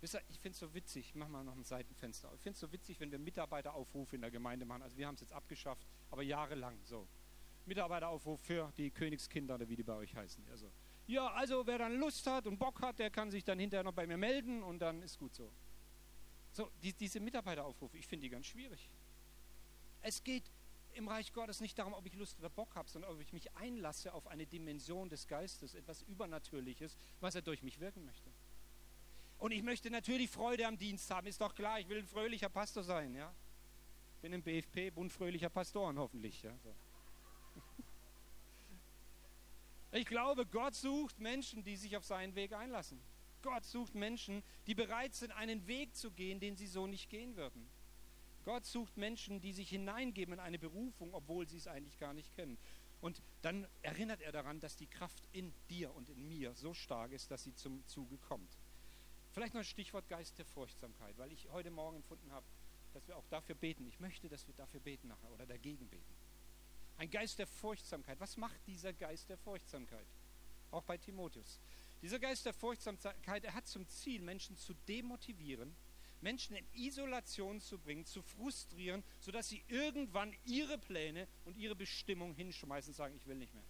[0.00, 2.30] Wisst ihr, ich finde es so witzig, ich mal noch ein Seitenfenster.
[2.34, 4.82] Ich finde es so witzig, wenn wir Mitarbeiteraufrufe in der Gemeinde machen.
[4.82, 7.06] Also wir haben es jetzt abgeschafft, aber jahrelang so.
[7.66, 10.42] Mitarbeiteraufruf für die Königskinder oder wie die bei euch heißen.
[10.50, 10.70] Also,
[11.06, 13.92] ja, also wer dann Lust hat und Bock hat, der kann sich dann hinterher noch
[13.92, 15.52] bei mir melden und dann ist gut so.
[16.52, 18.88] So, die, diese Mitarbeiteraufrufe, ich finde die ganz schwierig.
[20.00, 20.50] Es geht
[20.94, 23.54] im Reich Gottes nicht darum, ob ich Lust oder Bock habe, sondern ob ich mich
[23.56, 28.29] einlasse auf eine Dimension des Geistes, etwas Übernatürliches, was er durch mich wirken möchte.
[29.40, 32.50] Und ich möchte natürlich Freude am Dienst haben, ist doch klar, ich will ein fröhlicher
[32.50, 33.34] Pastor sein, ja.
[34.20, 36.56] Bin im BFP, Bund fröhlicher Pastoren hoffentlich, ja.
[36.62, 36.74] So.
[39.92, 43.00] Ich glaube, Gott sucht Menschen, die sich auf seinen Weg einlassen.
[43.42, 47.34] Gott sucht Menschen, die bereit sind, einen Weg zu gehen, den sie so nicht gehen
[47.34, 47.68] würden.
[48.44, 52.32] Gott sucht Menschen, die sich hineingeben in eine Berufung, obwohl sie es eigentlich gar nicht
[52.36, 52.56] kennen.
[53.00, 57.12] Und dann erinnert er daran, dass die Kraft in dir und in mir so stark
[57.12, 58.59] ist, dass sie zum Zuge kommt.
[59.32, 62.46] Vielleicht noch ein Stichwort Geist der Furchtsamkeit, weil ich heute Morgen empfunden habe,
[62.92, 63.86] dass wir auch dafür beten.
[63.86, 66.14] Ich möchte, dass wir dafür beten nachher oder dagegen beten.
[66.96, 68.18] Ein Geist der Furchtsamkeit.
[68.20, 70.06] Was macht dieser Geist der Furchtsamkeit?
[70.70, 71.60] Auch bei Timotheus.
[72.02, 75.74] Dieser Geist der Furchtsamkeit, er hat zum Ziel, Menschen zu demotivieren,
[76.20, 82.34] Menschen in Isolation zu bringen, zu frustrieren, sodass sie irgendwann ihre Pläne und ihre Bestimmung
[82.34, 83.64] hinschmeißen und sagen, ich will nicht mehr.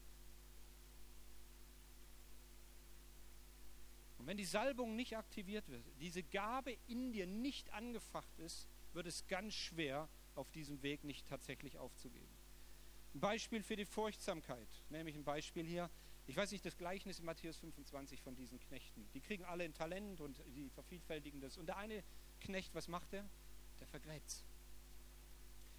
[4.31, 9.27] Wenn die Salbung nicht aktiviert wird, diese Gabe in dir nicht angefacht ist, wird es
[9.27, 12.33] ganz schwer, auf diesem Weg nicht tatsächlich aufzugeben.
[13.13, 15.91] Ein Beispiel für die Furchtsamkeit, nämlich ein Beispiel hier.
[16.29, 19.11] Ich weiß nicht, das Gleichnis in Matthäus 25 von diesen Knechten.
[19.15, 21.59] Die kriegen alle ein Talent und die vervielfältigen das.
[21.59, 22.05] Und der eine
[22.41, 23.29] Knecht, was macht er?
[23.81, 24.45] Der vergräbt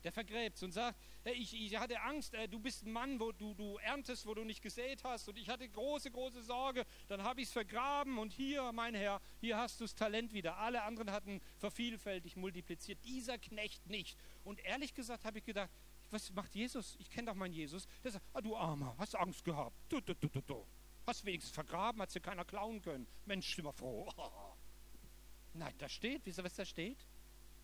[0.04, 3.32] der vergräbt und sagt, hey, ich, ich hatte Angst, äh, du bist ein Mann, wo
[3.32, 7.24] du, du erntest, wo du nicht gesät hast und ich hatte große, große Sorge, dann
[7.24, 10.58] habe ich es vergraben und hier, mein Herr, hier hast du das Talent wieder.
[10.58, 14.18] Alle anderen hatten vervielfältigt, multipliziert, dieser Knecht nicht.
[14.44, 15.70] Und ehrlich gesagt habe ich gedacht,
[16.12, 16.96] was macht Jesus?
[17.00, 17.88] Ich kenne doch meinen Jesus.
[18.04, 19.76] Der sagt, ah, du Armer, hast Angst gehabt.
[19.90, 20.68] Du, du, du, du, du.
[21.08, 23.08] Hast wenigstens vergraben, hat sie keiner klauen können.
[23.26, 24.10] Mensch, immer froh.
[25.54, 27.06] Nein, da steht, wisst ihr, was da steht?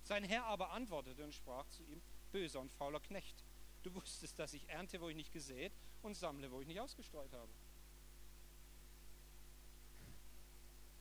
[0.01, 3.43] Sein Herr aber antwortete und sprach zu ihm, böser und fauler Knecht,
[3.83, 7.31] du wusstest, dass ich ernte, wo ich nicht gesät und sammle, wo ich nicht ausgestreut
[7.33, 7.51] habe.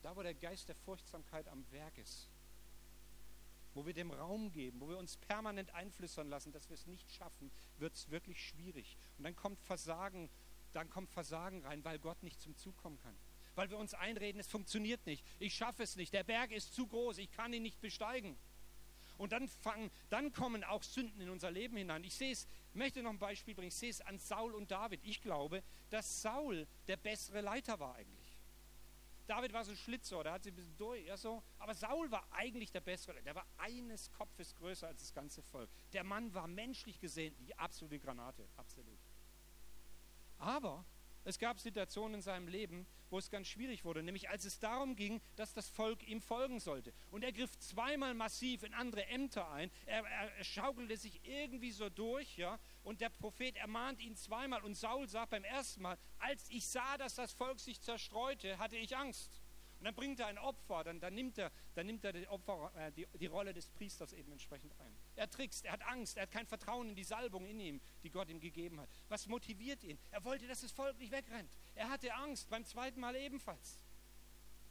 [0.03, 2.29] Da, wo der Geist der Furchtsamkeit am Werk ist,
[3.73, 7.11] wo wir dem Raum geben, wo wir uns permanent einflüstern lassen, dass wir es nicht
[7.11, 8.97] schaffen, wird es wirklich schwierig.
[9.17, 10.29] Und dann kommt Versagen,
[10.73, 13.15] dann kommt Versagen rein, weil Gott nicht zum Zug kommen kann.
[13.55, 16.87] Weil wir uns einreden, es funktioniert nicht, ich schaffe es nicht, der Berg ist zu
[16.87, 18.37] groß, ich kann ihn nicht besteigen.
[19.17, 22.03] Und dann, fangen, dann kommen auch Sünden in unser Leben hinein.
[22.03, 23.69] Ich sehe es, möchte noch ein Beispiel bringen.
[23.69, 25.01] Ich sehe es an Saul und David.
[25.03, 28.37] Ich glaube, dass Saul der bessere Leiter war eigentlich.
[29.27, 31.43] David war so ein Schlitzer, der hat sich ein bisschen durch, ja so.
[31.59, 33.21] Aber Saul war eigentlich der bessere.
[33.23, 35.69] Der war eines Kopfes größer als das ganze Volk.
[35.91, 38.99] Der Mann war menschlich gesehen die absolute Granate, absolut.
[40.39, 40.85] Aber
[41.27, 44.95] es gab Situationen in seinem Leben, wo es ganz schwierig wurde, nämlich als es darum
[44.95, 46.93] ging, dass das Volk ihm folgen sollte.
[47.11, 49.69] Und er griff zweimal massiv in andere Ämter ein.
[49.85, 52.57] Er, er, schaukelte sich irgendwie so durch, ja.
[52.83, 54.61] Und der Prophet ermahnt ihn zweimal.
[54.63, 58.77] Und Saul sagt beim ersten Mal, als ich sah, dass das Volk sich zerstreute, hatte
[58.77, 59.41] ich Angst.
[59.79, 62.71] Und dann bringt er ein Opfer, dann, dann nimmt er, dann nimmt er die, Opfer,
[62.77, 64.95] äh, die, die Rolle des Priesters eben entsprechend ein.
[65.17, 68.11] Er trickst, er hat Angst, er hat kein Vertrauen in die Salbung in ihm, die
[68.11, 68.87] Gott ihm gegeben hat.
[69.09, 69.97] Was motiviert ihn?
[70.11, 71.51] Er wollte, dass das Volk nicht wegrennt.
[71.73, 73.83] Er hatte Angst, beim zweiten Mal ebenfalls.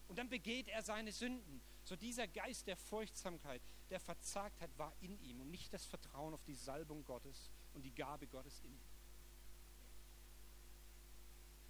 [0.07, 1.61] Und dann begeht er seine Sünden.
[1.83, 6.45] So dieser Geist der Furchtsamkeit, der Verzagtheit war in ihm und nicht das Vertrauen auf
[6.45, 8.81] die Salbung Gottes und die Gabe Gottes in ihm.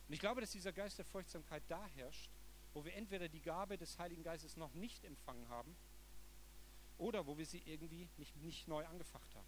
[0.07, 2.31] Und ich glaube, dass dieser Geist der Furchtsamkeit da herrscht,
[2.75, 5.75] wo wir entweder die Gabe des Heiligen Geistes noch nicht empfangen haben
[6.99, 9.47] oder wo wir sie irgendwie nicht, nicht neu angefacht haben.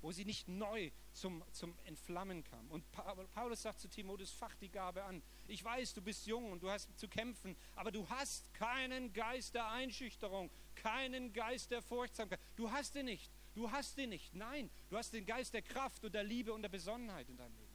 [0.00, 2.70] Wo sie nicht neu zum, zum Entflammen kam.
[2.70, 2.84] Und
[3.32, 5.22] Paulus sagt zu Timotheus, fach die Gabe an.
[5.46, 9.54] Ich weiß, du bist jung und du hast zu kämpfen, aber du hast keinen Geist
[9.54, 12.40] der Einschüchterung, keinen Geist der Furchtsamkeit.
[12.56, 13.32] Du hast ihn nicht.
[13.54, 14.34] Du hast ihn nicht.
[14.34, 17.56] Nein, du hast den Geist der Kraft und der Liebe und der Besonnenheit in deinem
[17.56, 17.74] Leben.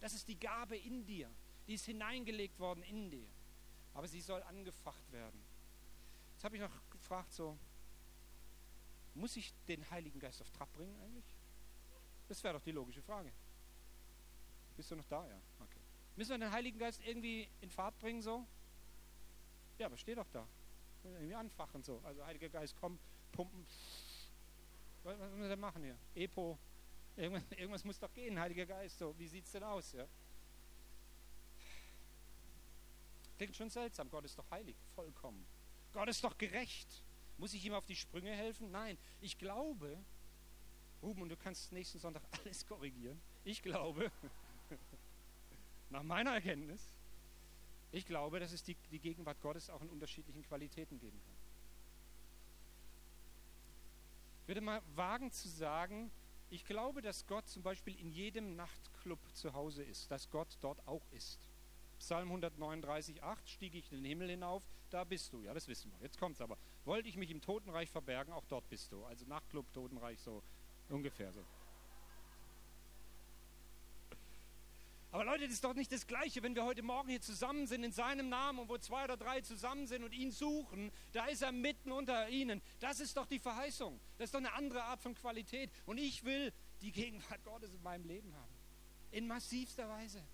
[0.00, 1.30] Das ist die Gabe in dir.
[1.66, 3.28] Die ist hineingelegt worden in dir
[3.94, 5.42] aber sie soll angefacht werden.
[6.32, 7.58] Jetzt habe ich noch gefragt, so,
[9.14, 11.24] muss ich den Heiligen Geist auf Trab bringen eigentlich?
[12.28, 13.32] Das wäre doch die logische Frage.
[14.76, 15.26] Bist du noch da?
[15.26, 15.80] Ja, okay.
[16.16, 18.46] Müssen wir den Heiligen Geist irgendwie in Fahrt bringen, so?
[19.78, 20.46] Ja, aber steh doch da.
[21.04, 22.00] Irgendwie anfachen, so.
[22.04, 22.98] Also, Heiliger Geist, komm,
[23.32, 23.66] pumpen.
[25.02, 25.98] Was, was müssen wir denn machen hier?
[26.14, 26.58] Epo.
[27.16, 29.18] Irgendwas, irgendwas muss doch gehen, Heiliger Geist, so.
[29.18, 30.06] Wie sieht es denn aus, ja?
[33.36, 34.08] Klingt schon seltsam.
[34.08, 35.44] Gott ist doch heilig, vollkommen.
[35.92, 37.02] Gott ist doch gerecht.
[37.42, 38.70] Muss ich ihm auf die Sprünge helfen?
[38.70, 38.96] Nein.
[39.20, 39.98] Ich glaube,
[41.02, 43.20] Ruben, und du kannst nächsten Sonntag alles korrigieren.
[43.42, 44.12] Ich glaube,
[45.90, 46.80] nach meiner Erkenntnis,
[47.90, 51.34] ich glaube, dass es die, die Gegenwart Gottes auch in unterschiedlichen Qualitäten geben kann.
[54.42, 56.12] Ich würde mal wagen zu sagen,
[56.48, 60.86] ich glaube, dass Gott zum Beispiel in jedem Nachtclub zu Hause ist, dass Gott dort
[60.86, 61.40] auch ist.
[61.98, 65.42] Psalm 139, 8, stieg ich in den Himmel hinauf, da bist du.
[65.42, 66.06] Ja, das wissen wir.
[66.06, 66.56] Jetzt kommt es aber.
[66.84, 69.04] Wollte ich mich im Totenreich verbergen, auch dort bist du.
[69.04, 70.42] Also Nachtclub, Totenreich, so
[70.88, 71.44] ungefähr so.
[75.12, 77.84] Aber Leute, das ist doch nicht das Gleiche, wenn wir heute Morgen hier zusammen sind
[77.84, 81.42] in seinem Namen und wo zwei oder drei zusammen sind und ihn suchen, da ist
[81.42, 82.62] er mitten unter ihnen.
[82.80, 84.00] Das ist doch die Verheißung.
[84.16, 85.70] Das ist doch eine andere Art von Qualität.
[85.84, 88.54] Und ich will die Gegenwart Gottes in meinem Leben haben.
[89.10, 90.24] In massivster Weise.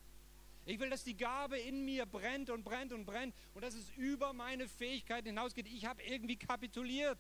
[0.69, 3.89] Ich will, dass die Gabe in mir brennt und brennt und brennt und dass es
[3.97, 5.67] über meine Fähigkeiten hinausgeht.
[5.67, 7.19] Ich habe irgendwie kapituliert.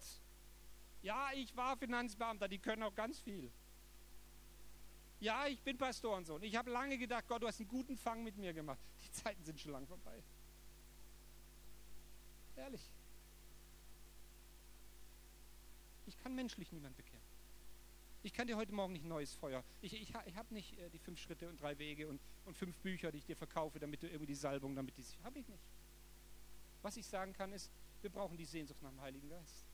[1.00, 3.50] Ja, ich war Finanzbeamter, die können auch ganz viel.
[5.20, 6.42] Ja, ich bin Pastorensohn.
[6.42, 8.78] Ich habe lange gedacht, Gott, du hast einen guten Fang mit mir gemacht.
[9.02, 10.22] Die Zeiten sind schon lang vorbei.
[12.56, 12.82] Ehrlich.
[16.04, 17.27] Ich kann menschlich niemand bekehren.
[18.28, 19.64] Ich kann dir heute Morgen nicht ein neues Feuer.
[19.80, 22.76] Ich, ich, ich habe nicht äh, die fünf Schritte und drei Wege und, und fünf
[22.80, 25.04] Bücher, die ich dir verkaufe, damit du irgendwie die Salbung, damit die.
[25.24, 25.64] Habe ich nicht.
[26.82, 29.64] Was ich sagen kann, ist, wir brauchen die Sehnsucht nach dem Heiligen Geist.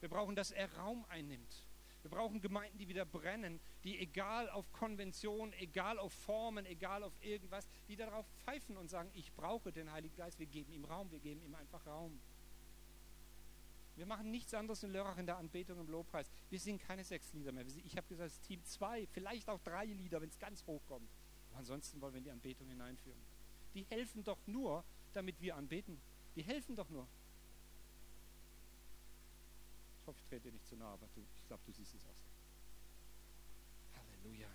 [0.00, 1.66] Wir brauchen, dass er Raum einnimmt.
[2.02, 7.14] Wir brauchen Gemeinden, die wieder brennen, die egal auf Konventionen, egal auf Formen, egal auf
[7.22, 10.38] irgendwas, die darauf pfeifen und sagen, ich brauche den Heiligen Geist.
[10.38, 12.20] Wir geben ihm Raum, wir geben ihm einfach Raum.
[13.96, 16.30] Wir machen nichts anderes in Lörrach in der Anbetung im Lobpreis.
[16.48, 17.64] Wir singen keine sechs Lieder mehr.
[17.84, 21.08] Ich habe gesagt, das Team zwei, vielleicht auch drei Lieder, wenn es ganz hoch kommt.
[21.50, 23.20] Aber ansonsten wollen wir in die Anbetung hineinführen.
[23.74, 26.00] Die helfen doch nur, damit wir anbeten.
[26.36, 27.06] Die helfen doch nur.
[30.00, 32.04] Ich hoffe, ich trete dir nicht zu nahe, aber du, ich glaube, du siehst es
[32.06, 32.16] aus.
[33.94, 34.48] Halleluja.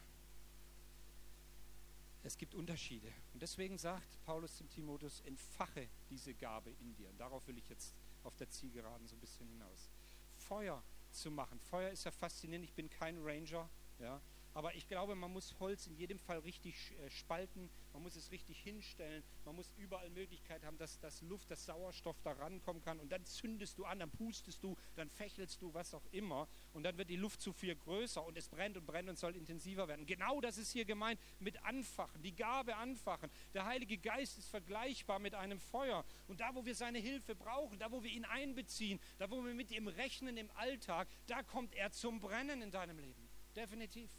[2.23, 3.07] Es gibt Unterschiede.
[3.33, 7.09] Und deswegen sagt Paulus zum Timotheus, entfache diese Gabe in dir.
[7.09, 7.93] Und darauf will ich jetzt
[8.27, 9.89] auf der Zielgeraden so ein bisschen hinaus.
[10.35, 11.59] Feuer zu machen.
[11.59, 12.65] Feuer ist ja faszinierend.
[12.65, 14.21] Ich bin kein Ranger, ja,
[14.53, 18.29] aber ich glaube, man muss Holz in jedem Fall richtig äh, spalten, man muss es
[18.29, 22.99] richtig hinstellen, man muss überall Möglichkeit haben, dass das Luft, das Sauerstoff da rankommen kann
[22.99, 26.83] und dann zündest du an, dann pustest du, dann fächelst du, was auch immer und
[26.83, 29.87] dann wird die Luft zu viel größer und es brennt und brennt und soll intensiver
[29.87, 30.05] werden.
[30.05, 33.31] Genau das ist hier gemeint mit Anfachen, die Gabe anfachen.
[33.55, 37.79] Der Heilige Geist ist vergleichbar mit einem Feuer und da, wo wir seine Hilfe brauchen,
[37.79, 41.73] da, wo wir ihn einbeziehen, da, wo wir mit ihm rechnen im Alltag, da kommt
[41.73, 43.27] er zum Brennen in deinem Leben.
[43.55, 44.11] Definitiv.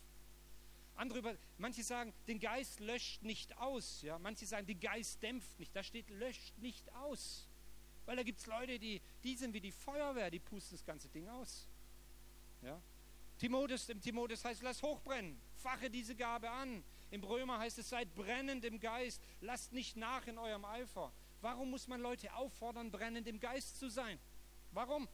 [0.98, 4.02] Andere über, manche sagen, den Geist löscht nicht aus.
[4.02, 4.18] Ja?
[4.18, 5.74] Manche sagen, den Geist dämpft nicht.
[5.74, 7.46] Da steht, löscht nicht aus.
[8.04, 11.08] Weil da gibt es Leute, die, die sind wie die Feuerwehr, die pusten das ganze
[11.08, 11.68] Ding aus.
[12.62, 12.80] Ja?
[13.38, 16.82] Timotheus, im Timotheus heißt, lass hochbrennen, fache diese Gabe an.
[17.12, 21.12] Im Römer heißt es, seid brennend im Geist, lasst nicht nach in eurem Eifer.
[21.40, 24.18] Warum muss man Leute auffordern, brennend im Geist zu sein?
[24.72, 25.08] Warum?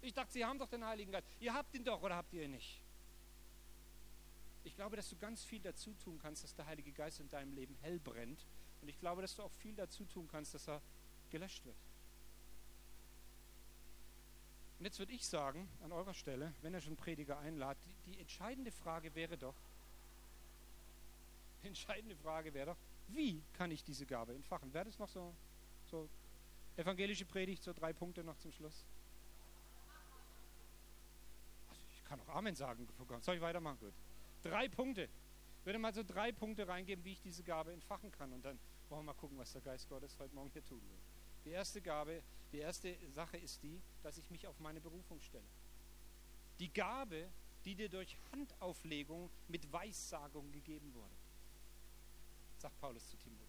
[0.00, 1.28] Ich dachte, sie haben doch den Heiligen Geist.
[1.38, 2.81] Ihr habt ihn doch oder habt ihr ihn nicht?
[4.64, 7.52] Ich glaube, dass du ganz viel dazu tun kannst, dass der Heilige Geist in deinem
[7.52, 8.46] Leben hell brennt.
[8.80, 10.80] Und ich glaube, dass du auch viel dazu tun kannst, dass er
[11.30, 11.76] gelöscht wird.
[14.78, 18.18] Und jetzt würde ich sagen, an eurer Stelle, wenn er schon Prediger einladet, die, die
[18.18, 19.54] entscheidende Frage wäre doch,
[21.62, 24.72] die entscheidende Frage wäre doch, wie kann ich diese Gabe entfachen?
[24.74, 25.32] Wäre das noch so,
[25.88, 26.08] so
[26.76, 28.84] evangelische Predigt, so drei Punkte noch zum Schluss?
[31.68, 32.88] Also ich kann auch Amen sagen.
[33.20, 33.78] Soll ich weitermachen?
[33.78, 33.94] Gut.
[34.42, 35.08] Drei Punkte.
[35.60, 38.32] Ich würde mal so drei Punkte reingeben, wie ich diese Gabe entfachen kann.
[38.32, 40.98] Und dann wollen wir mal gucken, was der Geist Gottes heute Morgen hier tun will.
[41.44, 45.46] Die erste Gabe, die erste Sache ist die, dass ich mich auf meine Berufung stelle.
[46.58, 47.28] Die Gabe,
[47.64, 51.14] die dir durch Handauflegung mit Weissagung gegeben wurde.
[52.58, 53.48] Sagt Paulus zu Timotheus.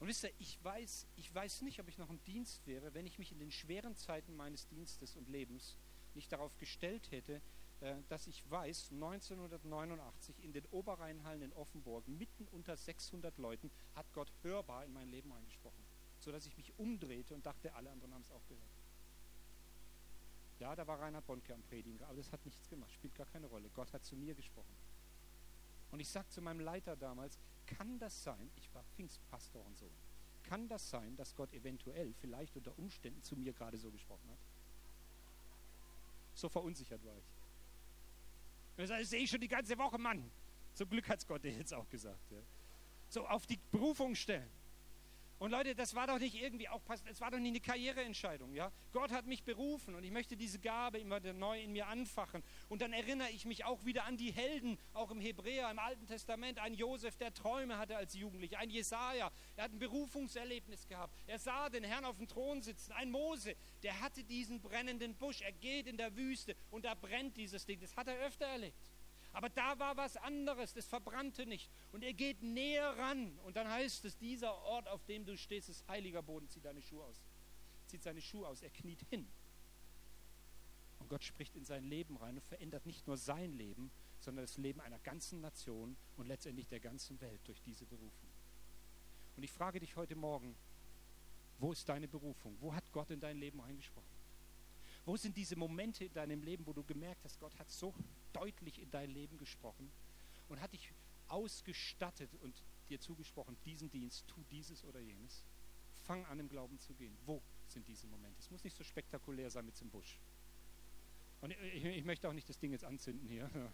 [0.00, 3.06] Und wisst ihr, ich weiß, ich weiß nicht, ob ich noch im Dienst wäre, wenn
[3.06, 5.76] ich mich in den schweren Zeiten meines Dienstes und Lebens
[6.14, 7.40] nicht darauf gestellt hätte,
[8.08, 14.32] dass ich weiß, 1989 in den Oberrheinhallen in Offenburg, mitten unter 600 Leuten, hat Gott
[14.42, 15.82] hörbar in mein Leben eingesprochen,
[16.20, 18.70] sodass ich mich umdrehte und dachte, alle anderen haben es auch gehört.
[20.60, 23.46] Ja, da war Reinhard Bonke am Predigen, aber das hat nichts gemacht, spielt gar keine
[23.46, 23.68] Rolle.
[23.74, 24.76] Gott hat zu mir gesprochen.
[25.90, 29.90] Und ich sagte zu meinem Leiter damals, kann das sein, ich war Pfingstpastor und so,
[30.44, 34.38] kann das sein, dass Gott eventuell, vielleicht unter Umständen zu mir gerade so gesprochen hat?
[36.34, 37.31] So verunsichert war ich.
[38.86, 40.30] Das sehe ich schon die ganze Woche, Mann.
[40.74, 42.30] Zum Glück hat es Gott dir jetzt auch gesagt.
[42.30, 42.38] Ja.
[43.08, 44.50] So auf die Berufung stellen.
[45.42, 48.54] Und Leute, das war doch nicht irgendwie auch passend, es war doch nicht eine Karriereentscheidung,
[48.54, 48.70] ja?
[48.92, 52.44] Gott hat mich berufen und ich möchte diese Gabe immer neu in mir anfachen.
[52.68, 56.06] Und dann erinnere ich mich auch wieder an die Helden, auch im Hebräer, im Alten
[56.06, 61.12] Testament, ein Josef, der Träume hatte als Jugendlicher, ein Jesaja, er hat ein Berufungserlebnis gehabt.
[61.26, 65.40] Er sah den Herrn auf dem Thron sitzen, ein Mose, der hatte diesen brennenden Busch,
[65.40, 67.80] er geht in der Wüste und da brennt dieses Ding.
[67.80, 68.78] Das hat er öfter erlebt.
[69.32, 71.70] Aber da war was anderes, das verbrannte nicht.
[71.92, 73.38] Und er geht näher ran.
[73.44, 76.48] Und dann heißt es, dieser Ort, auf dem du stehst, ist heiliger Boden.
[76.48, 77.24] Zieht deine Schuhe aus.
[77.86, 78.62] Zieht seine Schuhe aus.
[78.62, 79.26] Er kniet hin.
[80.98, 84.56] Und Gott spricht in sein Leben rein und verändert nicht nur sein Leben, sondern das
[84.58, 88.28] Leben einer ganzen Nation und letztendlich der ganzen Welt durch diese Berufung.
[89.36, 90.54] Und ich frage dich heute Morgen,
[91.58, 92.56] wo ist deine Berufung?
[92.60, 94.12] Wo hat Gott in dein Leben reingesprochen?
[95.04, 97.94] Wo sind diese Momente in deinem Leben, wo du gemerkt hast, Gott hat so
[98.32, 99.90] deutlich in dein Leben gesprochen
[100.48, 100.92] und hat dich
[101.28, 105.44] ausgestattet und dir zugesprochen, diesen Dienst, tu dieses oder jenes.
[106.04, 107.16] Fang an, im Glauben zu gehen.
[107.26, 108.38] Wo sind diese Momente?
[108.40, 110.18] Es muss nicht so spektakulär sein mit dem Busch.
[111.40, 113.50] Und ich, ich möchte auch nicht das Ding jetzt anzünden hier.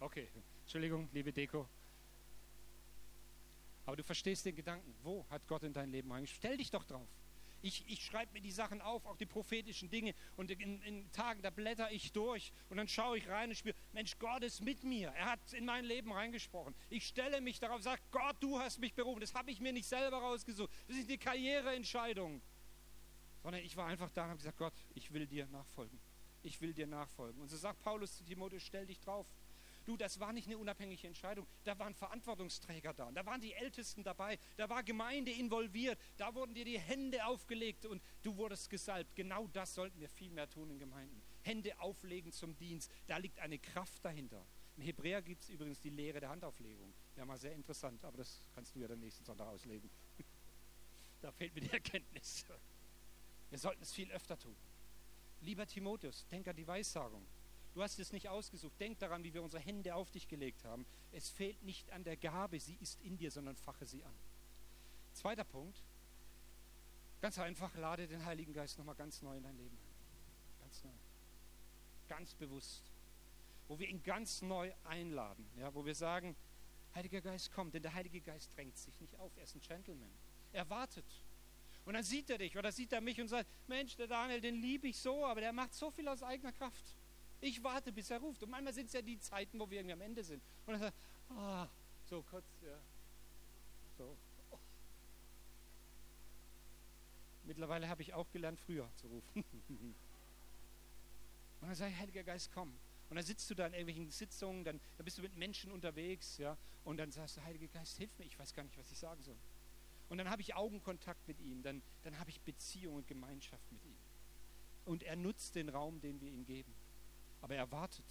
[0.00, 0.26] Okay,
[0.62, 1.68] Entschuldigung, liebe Deko.
[3.86, 4.92] Aber du verstehst den Gedanken.
[5.04, 6.38] Wo hat Gott in dein Leben reingestellt?
[6.38, 7.06] Stell dich doch drauf.
[7.62, 10.14] Ich, ich schreibe mir die Sachen auf, auch die prophetischen Dinge.
[10.36, 13.76] Und in, in Tagen, da blätter ich durch und dann schaue ich rein und spüre,
[13.92, 15.08] Mensch, Gott ist mit mir.
[15.10, 16.74] Er hat in mein Leben reingesprochen.
[16.90, 19.20] Ich stelle mich darauf, sage, Gott, du hast mich berufen.
[19.20, 20.70] Das habe ich mir nicht selber rausgesucht.
[20.88, 22.42] Das ist eine Karriereentscheidung.
[23.42, 25.98] Sondern ich war einfach da und habe gesagt, Gott, ich will dir nachfolgen.
[26.42, 27.40] Ich will dir nachfolgen.
[27.40, 29.26] Und so sagt Paulus zu Timotheus, stell dich drauf.
[29.84, 31.46] Du, das war nicht eine unabhängige Entscheidung.
[31.64, 33.10] Da waren Verantwortungsträger da.
[33.12, 34.38] Da waren die Ältesten dabei.
[34.56, 35.98] Da war Gemeinde involviert.
[36.16, 39.14] Da wurden dir die Hände aufgelegt und du wurdest gesalbt.
[39.14, 41.22] Genau das sollten wir viel mehr tun in Gemeinden.
[41.42, 42.90] Hände auflegen zum Dienst.
[43.06, 44.46] Da liegt eine Kraft dahinter.
[44.76, 46.94] Im Hebräer gibt es übrigens die Lehre der Handauflegung.
[47.16, 49.90] Ja, mal sehr interessant, aber das kannst du ja dann nächsten Sonntag auslegen.
[51.20, 52.46] da fehlt mir die Erkenntnis.
[53.50, 54.56] Wir sollten es viel öfter tun.
[55.40, 57.26] Lieber Timotheus, denk an die Weissagung.
[57.74, 58.78] Du hast es nicht ausgesucht.
[58.80, 60.84] Denk daran, wie wir unsere Hände auf dich gelegt haben.
[61.10, 64.14] Es fehlt nicht an der Gabe, sie ist in dir, sondern fache sie an.
[65.14, 65.82] Zweiter Punkt.
[67.20, 70.60] Ganz einfach, lade den Heiligen Geist nochmal ganz neu in dein Leben ein.
[70.60, 70.90] ganz neu.
[72.08, 72.82] Ganz bewusst.
[73.68, 75.46] Wo wir ihn ganz neu einladen.
[75.58, 76.36] Ja, wo wir sagen,
[76.94, 79.34] Heiliger Geist kommt, denn der Heilige Geist drängt sich nicht auf.
[79.36, 80.10] Er ist ein Gentleman.
[80.52, 81.06] Er wartet.
[81.86, 84.60] Und dann sieht er dich oder sieht er mich und sagt, Mensch, der Daniel, den
[84.60, 86.96] liebe ich so, aber der macht so viel aus eigener Kraft.
[87.42, 88.42] Ich warte, bis er ruft.
[88.44, 90.40] Und manchmal sind es ja die Zeiten, wo wir irgendwie am Ende sind.
[90.64, 90.96] Und er sagt,
[91.30, 91.68] ah,
[92.08, 92.78] so kurz, ja.
[93.98, 94.16] So.
[97.44, 99.44] Mittlerweile habe ich auch gelernt, früher zu rufen.
[99.68, 99.96] und
[101.60, 102.72] dann sage ich, Heiliger Geist, komm.
[103.10, 106.38] Und dann sitzt du da in irgendwelchen Sitzungen, dann, dann bist du mit Menschen unterwegs,
[106.38, 108.98] ja, und dann sagst du, Heiliger Geist, hilf mir, ich weiß gar nicht, was ich
[108.98, 109.36] sagen soll.
[110.08, 113.84] Und dann habe ich Augenkontakt mit ihm, dann, dann habe ich Beziehung und Gemeinschaft mit
[113.84, 113.96] ihm.
[114.84, 116.72] Und er nutzt den Raum, den wir ihm geben.
[117.42, 118.04] Aber er wartet.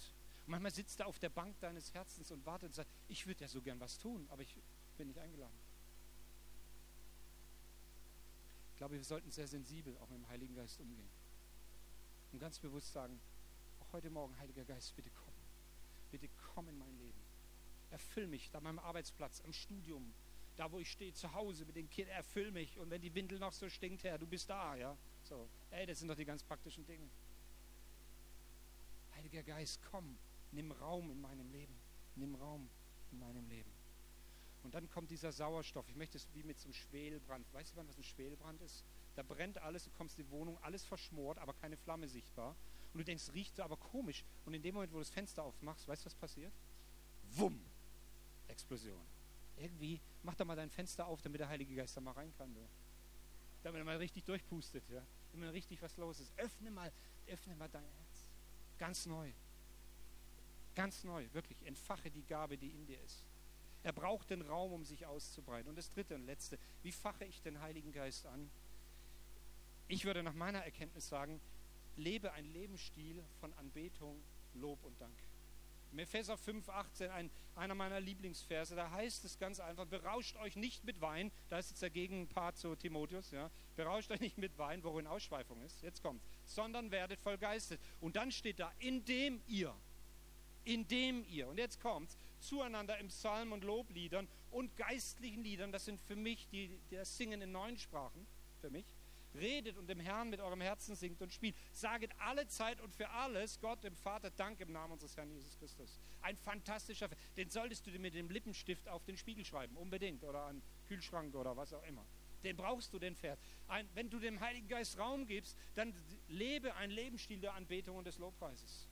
[0.46, 3.40] Und manchmal sitzt er auf der Bank deines Herzens und wartet und sagt, ich würde
[3.40, 4.54] ja so gern was tun, aber ich
[4.96, 5.58] bin nicht eingeladen.
[8.72, 11.08] Ich glaube, wir sollten sehr sensibel auch mit dem Heiligen Geist umgehen.
[12.32, 13.20] Und ganz bewusst sagen,
[13.80, 15.34] auch heute Morgen, Heiliger Geist, bitte komm.
[16.10, 17.20] Bitte komm in mein Leben.
[17.90, 20.12] Erfüll mich an meinem Arbeitsplatz, am Studium,
[20.56, 22.78] da wo ich stehe, zu Hause mit den Kindern, erfüll mich.
[22.78, 24.96] Und wenn die Windel noch so stinkt, Herr, du bist da, ja.
[25.24, 27.08] So, ey, das sind doch die ganz praktischen Dinge.
[29.32, 30.18] Heiliger Geist, komm,
[30.50, 31.74] nimm Raum in meinem Leben.
[32.16, 32.68] Nimm Raum
[33.10, 33.70] in meinem Leben.
[34.62, 35.88] Und dann kommt dieser Sauerstoff.
[35.88, 37.46] Ich möchte es wie mit so einem Schwelbrand.
[37.54, 38.84] Weißt du, was ein Schwelbrand ist?
[39.16, 42.54] Da brennt alles, du kommst in die Wohnung, alles verschmort, aber keine Flamme sichtbar.
[42.92, 44.24] Und du denkst, riecht aber komisch.
[44.44, 46.52] Und in dem Moment, wo du das Fenster aufmachst, weißt du, was passiert?
[47.30, 47.58] Wumm!
[48.48, 49.00] Explosion
[49.56, 52.52] irgendwie, mach doch mal dein Fenster auf, damit der Heilige Geist da mal rein kann.
[52.54, 52.60] Du.
[53.62, 55.02] Damit er mal richtig durchpustet, ja.
[55.32, 56.32] Damit mal richtig was los ist.
[56.36, 56.92] Öffne mal,
[57.26, 58.01] öffne mal dein.
[58.78, 59.32] Ganz neu.
[60.74, 61.62] Ganz neu, wirklich.
[61.66, 63.26] Entfache die Gabe, die in dir ist.
[63.82, 65.68] Er braucht den Raum, um sich auszubreiten.
[65.68, 68.50] Und das dritte und letzte, wie fache ich den Heiligen Geist an?
[69.88, 71.40] Ich würde nach meiner Erkenntnis sagen,
[71.96, 74.22] lebe ein Lebensstil von Anbetung,
[74.54, 75.16] Lob und Dank.
[75.92, 80.56] Im Epheser 5, 18, ein, einer meiner Lieblingsverse, da heißt es ganz einfach, berauscht euch
[80.56, 84.56] nicht mit Wein, da ist jetzt der Gegenpart zu Timotheus, ja, berauscht euch nicht mit
[84.56, 87.78] Wein, worin Ausschweifung ist, jetzt kommt, sondern werdet voll Geistes.
[88.00, 89.74] Und dann steht da, indem ihr,
[90.64, 96.00] indem ihr, und jetzt kommt zueinander im Psalm und Lobliedern und geistlichen Liedern, das sind
[96.00, 98.26] für mich die das Singen in neuen Sprachen,
[98.62, 98.86] für mich,
[99.34, 101.56] Redet und dem Herrn mit eurem Herzen singt und spielt.
[101.72, 105.56] Saget alle Zeit und für alles Gott, dem Vater, Dank im Namen unseres Herrn Jesus
[105.58, 106.00] Christus.
[106.20, 110.42] Ein fantastischer, den solltest du dir mit dem Lippenstift auf den Spiegel schreiben, unbedingt, oder
[110.42, 112.04] an Kühlschrank oder was auch immer.
[112.44, 113.38] Den brauchst du, den Vers.
[113.68, 115.94] Ein, wenn du dem Heiligen Geist Raum gibst, dann
[116.28, 118.88] lebe ein Lebensstil der Anbetung und des Lobpreises.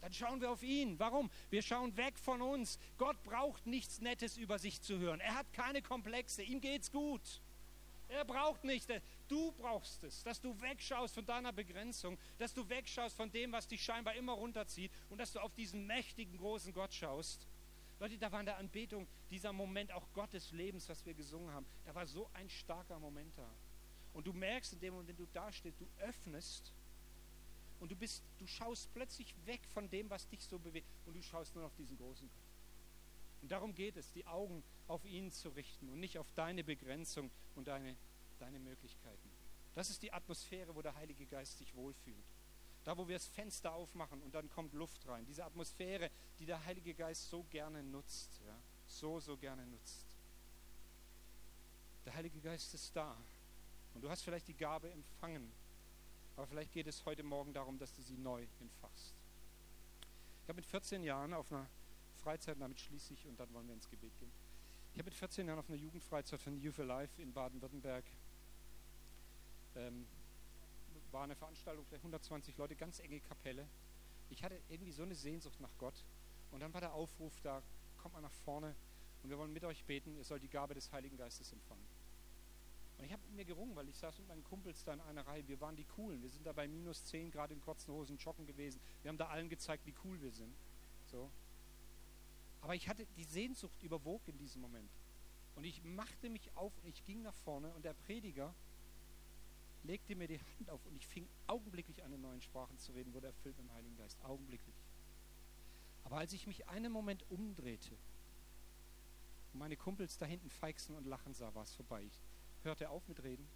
[0.00, 0.98] Dann schauen wir auf ihn.
[0.98, 1.30] Warum?
[1.50, 2.78] Wir schauen weg von uns.
[2.96, 5.20] Gott braucht nichts Nettes über sich zu hören.
[5.20, 6.42] Er hat keine Komplexe.
[6.42, 7.40] Ihm geht's gut.
[8.08, 8.88] Er braucht nicht,
[9.28, 13.66] du brauchst es, dass du wegschaust von deiner Begrenzung, dass du wegschaust von dem, was
[13.66, 17.46] dich scheinbar immer runterzieht und dass du auf diesen mächtigen, großen Gott schaust.
[17.98, 21.66] Leute, da war in der Anbetung dieser Moment auch Gottes Lebens, was wir gesungen haben.
[21.84, 23.50] Da war so ein starker Moment da.
[24.12, 26.72] Und du merkst in dem Moment, wenn du da stehst, du öffnest
[27.80, 31.22] und du bist, du schaust plötzlich weg von dem, was dich so bewegt und du
[31.22, 32.42] schaust nur auf diesen großen Gott.
[33.42, 37.30] Und darum geht es, die Augen auf ihn zu richten und nicht auf deine Begrenzung
[37.56, 37.96] und deine,
[38.38, 39.30] deine Möglichkeiten.
[39.74, 42.24] Das ist die Atmosphäre, wo der Heilige Geist sich wohlfühlt.
[42.84, 45.26] Da, wo wir das Fenster aufmachen und dann kommt Luft rein.
[45.26, 48.40] Diese Atmosphäre, die der Heilige Geist so gerne nutzt.
[48.46, 48.58] Ja?
[48.86, 50.06] So, so gerne nutzt.
[52.04, 53.16] Der Heilige Geist ist da.
[53.92, 55.52] Und du hast vielleicht die Gabe empfangen.
[56.36, 59.14] Aber vielleicht geht es heute Morgen darum, dass du sie neu entfachst.
[60.42, 61.68] Ich habe mit 14 Jahren auf einer
[62.22, 64.32] Freizeit, damit schließe ich und dann wollen wir ins Gebet gehen.
[64.96, 68.02] Ich habe mit 14 Jahren auf einer Jugendfreizeit von Youth Alive in Baden-Württemberg
[69.74, 70.06] ähm,
[71.12, 73.68] war eine Veranstaltung, vielleicht 120 Leute, ganz enge Kapelle.
[74.30, 76.02] Ich hatte irgendwie so eine Sehnsucht nach Gott.
[76.50, 77.62] Und dann war der Aufruf da,
[77.98, 78.74] kommt mal nach vorne
[79.22, 81.84] und wir wollen mit euch beten, ihr sollt die Gabe des Heiligen Geistes empfangen.
[82.96, 85.26] Und ich habe mit mir gerungen, weil ich saß mit meinen Kumpels da in einer
[85.26, 85.46] Reihe.
[85.46, 86.22] Wir waren die Coolen.
[86.22, 88.80] Wir sind da bei minus 10 gerade in kurzen Hosen joggen gewesen.
[89.02, 90.56] Wir haben da allen gezeigt, wie cool wir sind.
[91.04, 91.30] So.
[92.66, 94.90] Aber ich hatte die Sehnsucht überwog in diesem Moment.
[95.54, 98.52] Und ich machte mich auf und ich ging nach vorne und der Prediger
[99.84, 103.14] legte mir die Hand auf und ich fing augenblicklich an, in neuen Sprachen zu reden,
[103.14, 104.20] wurde erfüllt mit dem Heiligen Geist.
[104.24, 104.74] Augenblicklich.
[106.02, 107.94] Aber als ich mich einen Moment umdrehte
[109.52, 112.02] und meine Kumpels da hinten feixen und lachen sah, war es vorbei.
[112.02, 112.18] Ich
[112.64, 113.46] hörte auf mit Reden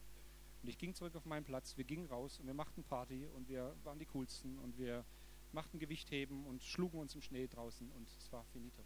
[0.63, 1.77] und ich ging zurück auf meinen Platz.
[1.77, 5.05] Wir gingen raus und wir machten Party und wir waren die Coolsten und wir
[5.51, 8.85] machten Gewichtheben und schlugen uns im Schnee draußen und es war finito.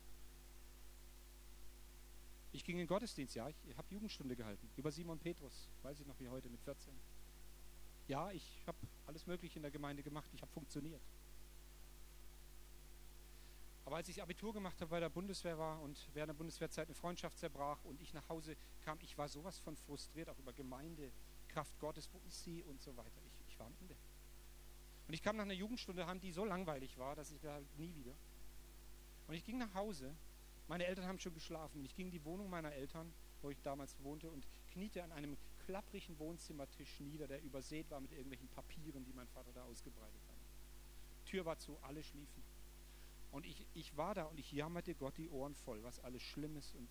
[2.55, 6.19] Ich ging in Gottesdienst, ja, ich habe Jugendstunde gehalten, über Simon Petrus, weiß ich noch
[6.21, 6.95] wie heute, mit 14.
[8.07, 8.79] Ja, ich habe
[9.09, 11.03] alles Mögliche in der Gemeinde gemacht, ich habe funktioniert.
[13.85, 16.95] Aber als ich Abitur gemacht habe, bei der Bundeswehr war und während der Bundeswehrzeit eine
[16.95, 21.11] Freundschaft zerbrach und ich nach Hause kam, ich war sowas von frustriert, auch über Gemeinde,
[21.49, 23.21] Kraft Gottes, wo ist sie und so weiter.
[23.27, 23.97] Ich, ich war am Ende.
[25.09, 27.93] Und ich kam nach einer Jugendstunde heim, die so langweilig war, dass ich habe, nie
[27.97, 28.15] wieder.
[29.27, 30.15] Und ich ging nach Hause,
[30.69, 33.13] meine Eltern haben schon geschlafen ich ging in die Wohnung meiner Eltern,
[33.43, 35.37] wo ich damals wohnte, und kniete an einem
[35.67, 40.37] klapprigen Wohnzimmertisch nieder, der übersät war mit irgendwelchen Papieren, die mein Vater da ausgebreitet hat.
[41.27, 42.43] Tür war zu, alle schliefen.
[43.33, 46.57] Und ich, ich war da und ich jammerte Gott die Ohren voll, was alles schlimm
[46.57, 46.75] ist.
[46.75, 46.89] Und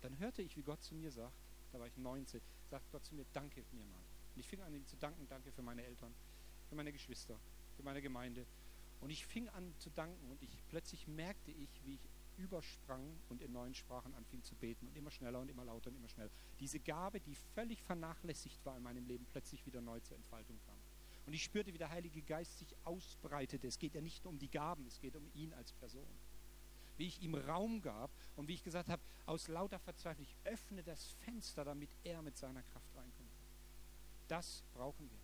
[0.00, 1.34] dann hörte ich, wie Gott zu mir sagt,
[1.72, 4.00] da war ich 19, sagt Gott zu mir, danke mir mal.
[4.34, 6.14] Und ich fing an, ihm zu danken, danke für meine Eltern,
[6.68, 7.38] für meine Geschwister,
[7.76, 8.46] für meine Gemeinde.
[9.00, 13.42] Und ich fing an zu danken und ich plötzlich merkte ich, wie ich übersprang und
[13.42, 16.30] in neuen Sprachen anfing zu beten und immer schneller und immer lauter und immer schneller.
[16.60, 20.76] Diese Gabe, die völlig vernachlässigt war in meinem Leben, plötzlich wieder neu zur Entfaltung kam.
[21.26, 23.66] Und ich spürte, wie der Heilige Geist sich ausbreitete.
[23.66, 26.06] Es geht ja nicht nur um die Gaben, es geht um ihn als Person.
[26.96, 30.82] Wie ich ihm Raum gab und wie ich gesagt habe, aus lauter Verzweiflung, ich öffne
[30.82, 33.30] das Fenster, damit er mit seiner Kraft reinkommt.
[34.28, 35.18] Das brauchen wir.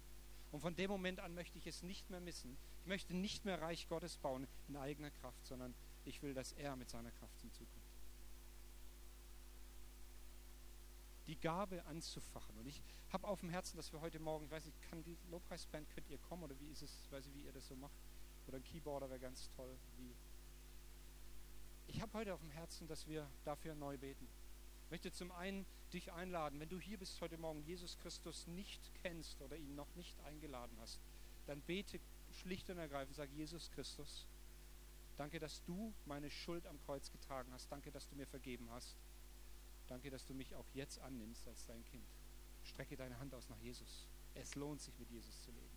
[0.52, 2.56] Und von dem Moment an möchte ich es nicht mehr missen.
[2.82, 5.74] Ich möchte nicht mehr Reich Gottes bauen in eigener Kraft, sondern
[6.08, 7.88] ich will, dass er mit seiner Kraft hinzukommt.
[11.28, 12.56] die Gabe anzufachen.
[12.58, 12.82] Und ich
[13.12, 16.08] habe auf dem Herzen, dass wir heute Morgen, ich weiß nicht, kann die Lobpreisband, könnt
[16.08, 17.94] ihr kommen oder wie ist es, weiß ich, wie ihr das so macht?
[18.48, 19.76] Oder ein Keyboarder wäre ganz toll.
[19.98, 20.14] Wie.
[21.86, 24.26] Ich habe heute auf dem Herzen, dass wir dafür neu beten.
[24.86, 28.80] Ich möchte zum einen dich einladen, wenn du hier bist heute Morgen, Jesus Christus nicht
[29.02, 30.98] kennst oder ihn noch nicht eingeladen hast,
[31.46, 32.00] dann bete
[32.30, 34.26] schlicht und ergreifend, sag Jesus Christus,
[35.18, 38.96] danke, dass du meine Schuld am Kreuz getragen hast, danke, dass du mir vergeben hast.
[39.88, 42.06] Danke, dass du mich auch jetzt annimmst als dein Kind.
[42.62, 44.06] Strecke deine Hand aus nach Jesus.
[44.34, 45.67] Es lohnt sich, mit Jesus zu leben.